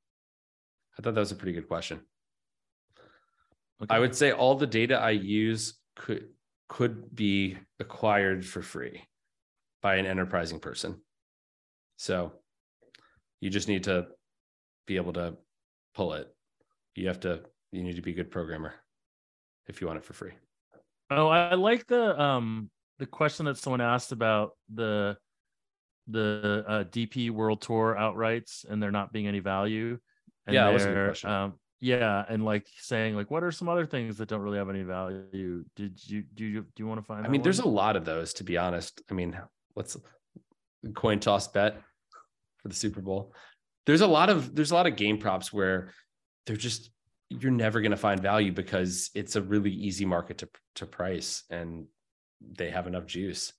[0.98, 2.00] I thought that was a pretty good question.
[3.82, 3.94] Okay.
[3.94, 6.28] I would say all the data I use could
[6.68, 9.02] could be acquired for free
[9.80, 11.00] by an enterprising person.
[11.96, 12.32] So
[13.40, 14.08] you just need to
[14.86, 15.34] be able to
[15.94, 16.32] pull it.
[16.94, 17.40] You have to
[17.72, 18.74] you need to be a good programmer
[19.66, 20.32] if you want it for free.
[21.10, 25.16] Oh, I like the um the question that someone asked about the
[26.06, 29.98] the uh, DP World Tour outrights and there not being any value.
[30.46, 31.30] And Yeah, that was a good question.
[31.30, 34.70] Um, yeah, and like saying like, what are some other things that don't really have
[34.70, 35.64] any value?
[35.76, 37.26] Did you do you do you want to find?
[37.26, 39.02] I mean, there's a lot of those to be honest.
[39.10, 39.38] I mean,
[39.76, 39.96] let's
[40.94, 41.80] coin toss bet
[42.62, 43.34] for the Super Bowl.
[43.86, 45.92] There's a lot of there's a lot of game props where
[46.46, 46.90] they're just
[47.30, 51.44] you're never going to find value because it's a really easy market to to price
[51.50, 51.86] and
[52.56, 53.52] they have enough juice.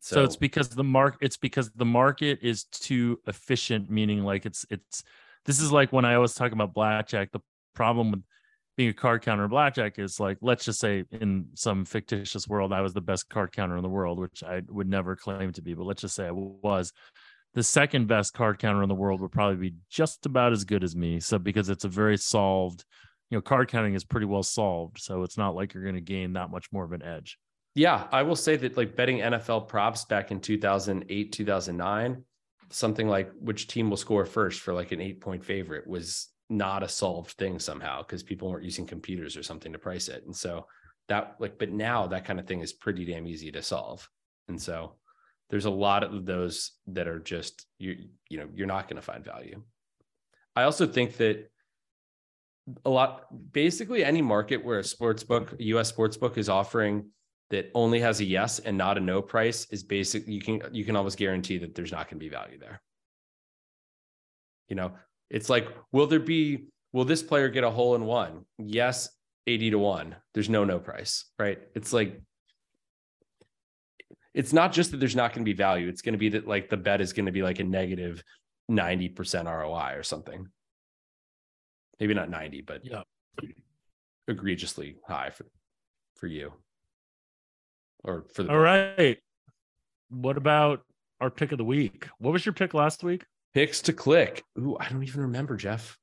[0.00, 4.64] so, it's because the mark it's because the market is too efficient meaning like it's
[4.70, 5.02] it's
[5.44, 7.40] this is like when i always talk about blackjack the
[7.74, 8.22] problem with
[8.76, 12.72] being a card counter in blackjack is like let's just say in some fictitious world
[12.72, 15.62] i was the best card counter in the world which i would never claim to
[15.62, 16.92] be but let's just say i was
[17.54, 20.84] the second best card counter in the world would probably be just about as good
[20.84, 22.84] as me so because it's a very solved
[23.30, 26.00] you know card counting is pretty well solved so it's not like you're going to
[26.00, 27.38] gain that much more of an edge
[27.74, 32.24] Yeah, I will say that like betting NFL props back in 2008, 2009,
[32.70, 36.82] something like which team will score first for like an eight point favorite was not
[36.82, 40.24] a solved thing somehow because people weren't using computers or something to price it.
[40.24, 40.66] And so
[41.08, 44.08] that like, but now that kind of thing is pretty damn easy to solve.
[44.48, 44.94] And so
[45.50, 49.02] there's a lot of those that are just you, you know, you're not going to
[49.02, 49.62] find value.
[50.54, 51.50] I also think that
[52.84, 57.10] a lot basically any market where a sports book, US sports book is offering
[57.50, 60.84] that only has a yes and not a no price is basic you can you
[60.84, 62.82] can almost guarantee that there's not going to be value there.
[64.68, 64.92] You know
[65.30, 68.44] it's like will there be will this player get a hole in one?
[68.58, 69.08] Yes
[69.46, 71.58] 80 to 1 there's no no price right?
[71.74, 72.20] It's like
[74.38, 76.46] it's not just that there's not going to be value it's going to be that
[76.46, 78.22] like the bet is going to be like a negative
[78.70, 80.46] 90% ROI or something
[81.98, 83.02] maybe not 90 but Yeah.
[84.28, 85.46] egregiously high for
[86.16, 86.52] for you
[88.04, 89.18] or for the All right.
[90.10, 90.82] What about
[91.20, 92.06] our pick of the week?
[92.18, 93.24] What was your pick last week?
[93.54, 94.44] picks to click.
[94.58, 95.96] Ooh, I don't even remember, Jeff.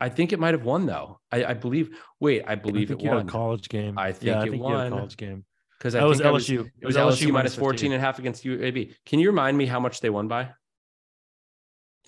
[0.00, 1.18] I think it might have won though.
[1.32, 1.90] I, I believe.
[2.20, 3.98] Wait, I believe I think it won a college game.
[3.98, 4.86] I yeah, think I it think won.
[4.86, 5.44] a college game.
[5.78, 6.70] Because I That was think I LSU.
[6.80, 8.94] it was LSU minus 14 and a half against UAB.
[9.04, 10.50] Can you remind me how much they won by?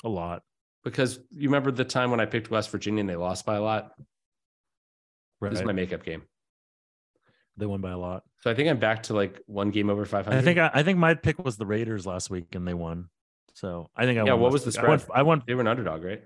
[0.04, 0.42] A lot.
[0.84, 3.62] Because you remember the time when I picked West Virginia and they lost by a
[3.62, 3.92] lot.
[5.40, 5.50] Right.
[5.50, 6.22] This is my makeup game.
[7.56, 8.22] they won by a lot.
[8.42, 10.36] So I think I'm back to like one game over 500.
[10.36, 13.08] I think I, I think my pick was the Raiders last week and they won.
[13.54, 14.78] So I think I Yeah, what was the week.
[14.84, 15.18] I won, spread?
[15.18, 16.22] I won they were an underdog, right?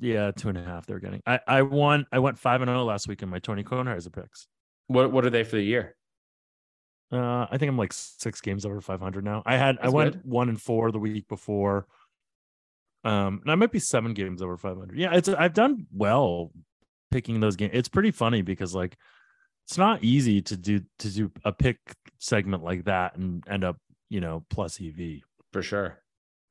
[0.00, 1.22] yeah, two and a half they're getting.
[1.26, 4.48] I, I won I went five and oh last week in my Tony Kornheiser picks.
[4.88, 5.96] What what are they for the year?
[7.12, 9.42] Uh, I think I'm like six games over 500 now.
[9.44, 10.30] I had I went good.
[10.30, 11.86] one and four the week before.
[13.02, 14.96] Um, and I might be seven games over 500.
[14.96, 16.52] Yeah, it's I've done well
[17.10, 17.72] picking those games.
[17.74, 18.96] It's pretty funny because like
[19.66, 21.78] it's not easy to do to do a pick
[22.18, 23.76] segment like that and end up
[24.08, 25.20] you know plus EV.
[25.52, 25.98] For sure.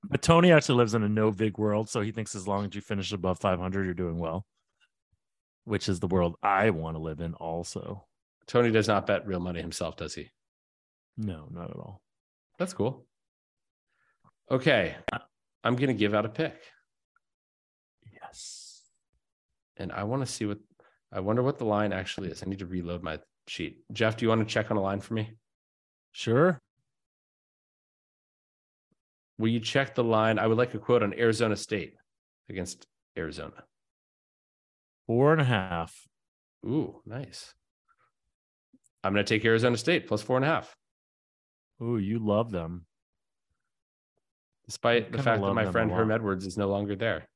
[0.03, 2.73] But Tony actually lives in a no vig world, so he thinks as long as
[2.73, 4.45] you finish above 500, you're doing well.
[5.65, 8.05] Which is the world I want to live in, also.
[8.47, 10.29] Tony does not bet real money himself, does he?
[11.21, 12.01] No, not at all.
[12.57, 13.05] That's cool.
[14.49, 14.95] Okay.
[15.63, 16.55] I'm going to give out a pick.
[18.21, 18.83] Yes.
[19.75, 20.59] and I want to see what
[21.11, 22.43] I wonder what the line actually is.
[22.43, 23.79] I need to reload my sheet.
[23.91, 25.33] Jeff, do you want to check on a line for me?
[26.11, 26.59] Sure.
[29.37, 30.37] Will you check the line?
[30.37, 31.95] I would like a quote on Arizona State
[32.49, 32.85] against
[33.17, 33.63] Arizona.
[35.07, 35.95] Four and a half.
[36.65, 37.53] Ooh, nice.
[39.03, 40.75] I'm going to take Arizona State plus four and a half,
[41.81, 42.85] Ooh, you love them.
[44.65, 46.11] despite the fact that my friend Herm.
[46.11, 47.27] Edwards is no longer there.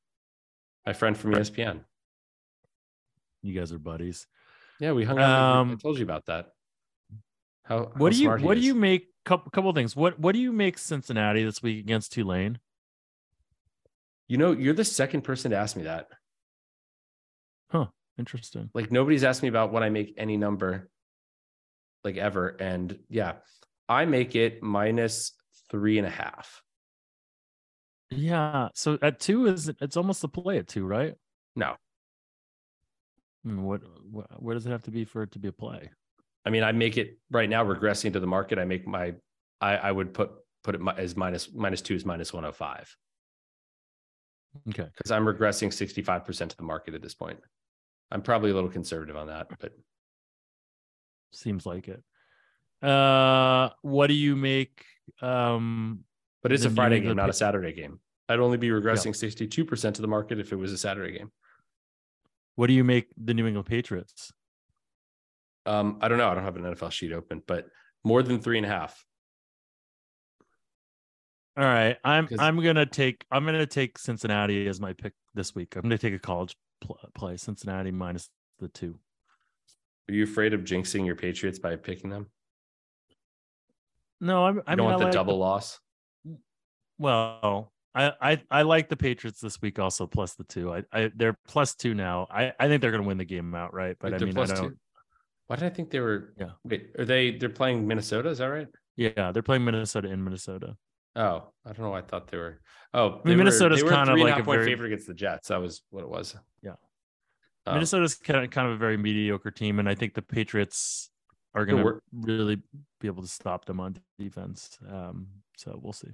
[0.86, 1.80] My friend from ESPN.
[3.42, 4.26] You guys are buddies.
[4.78, 5.56] Yeah, we hung out.
[5.56, 6.52] I Um, told you about that.
[7.64, 9.96] How What how do you what do you make couple couple things.
[9.96, 12.58] What what do you make Cincinnati this week against Tulane?
[14.28, 16.08] You know, you're the second person to ask me that.
[17.70, 17.86] Huh.
[18.18, 18.70] Interesting.
[18.74, 20.88] Like nobody's asked me about what I make any number
[22.04, 22.48] like ever.
[22.48, 23.34] And yeah,
[23.88, 25.32] I make it minus
[25.70, 26.62] three and a half.
[28.10, 28.68] Yeah.
[28.74, 31.14] So at two is it's almost a play at two, right?
[31.56, 31.76] No,
[33.44, 35.90] Hmm, What, what where does it have to be for it to be a play?
[36.46, 38.58] I mean, I make it right now regressing to the market.
[38.58, 39.14] I make my,
[39.60, 40.30] I, I would put
[40.62, 42.96] put it as minus minus two is minus 105
[44.70, 44.88] Okay.
[44.96, 47.38] because I'm regressing 65% to the market at this point.
[48.10, 49.72] I'm probably a little conservative on that, but
[51.32, 52.02] Seems like it.
[52.84, 54.84] Uh, what do you make?
[55.22, 56.04] Um,
[56.42, 58.00] but it's a Friday game, not a Saturday game.
[58.28, 61.30] I'd only be regressing 62% to the market if it was a Saturday game.
[62.56, 64.32] what do you make the New England Patriots?
[65.66, 66.28] Um, I don't know.
[66.28, 67.66] I don't have an NFL sheet open, but
[68.04, 69.04] more than three and a half.
[71.56, 75.76] All right, I'm I'm gonna take I'm gonna take Cincinnati as my pick this week.
[75.76, 78.28] I'm gonna take a college pl- play Cincinnati minus
[78.58, 78.98] the two.
[80.08, 82.26] Are you afraid of jinxing your Patriots by picking them?
[84.24, 85.78] No, I'm, I You don't want I the like double loss.
[86.98, 90.72] well, I, I I like the Patriots this week also plus the two.
[90.72, 92.26] I, I they're plus two now.
[92.30, 94.56] I, I think they're gonna win the game outright, but Wait, I mean I don't.
[94.70, 94.76] two?
[95.46, 96.32] Why did I think they were?
[96.38, 96.50] Yeah.
[96.64, 97.32] Wait, are they?
[97.32, 98.30] They're playing Minnesota.
[98.30, 98.68] Is that right?
[98.96, 100.76] Yeah, they're playing Minnesota in Minnesota.
[101.16, 101.90] Oh, I don't know.
[101.90, 102.60] why I thought they were.
[102.94, 105.06] Oh, mean, they were- Minnesota's they were kind of like a point very- favorite against
[105.06, 105.48] the Jets.
[105.48, 106.34] That was what it was.
[106.62, 106.74] Yeah.
[107.66, 111.10] Um, Minnesota's kind of kind of a very mediocre team, and I think the Patriots
[111.54, 112.56] are gonna wor- really
[113.00, 114.78] be able to stop them on defense.
[114.88, 116.08] Um, so we'll see.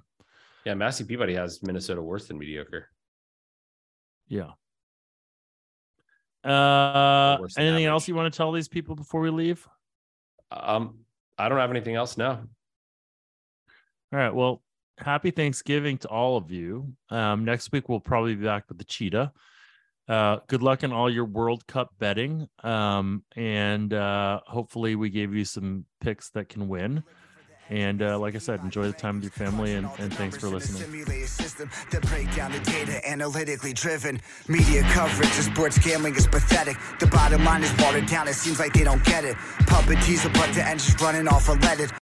[0.64, 2.88] Yeah, Massey Peabody has Minnesota worse than mediocre.
[4.28, 4.51] Yeah.
[6.45, 9.66] Uh, anything else you want to tell these people before we leave?
[10.51, 11.01] Um,
[11.38, 12.16] I don't have anything else.
[12.16, 12.43] now.
[14.12, 14.34] All right.
[14.34, 14.62] Well,
[14.99, 16.93] happy Thanksgiving to all of you.
[17.11, 19.32] Um, next week we'll probably be back with the cheetah.
[20.11, 22.48] Uh, good luck in all your World Cup betting.
[22.64, 27.04] Um, and uh, hopefully we gave you some picks that can win.
[27.68, 30.48] And uh, like I said, enjoy the time with your family and, and thanks for
[30.48, 30.90] listening.
[30.90, 34.20] Break down the data analytically driven.
[34.48, 36.76] Media coverage of sports gambling is pathetic.
[36.98, 38.26] The bottom line is watered down.
[38.26, 39.36] It seems like they don't get it.
[39.68, 41.99] Puppet teaser, but the engine's running off unleaded.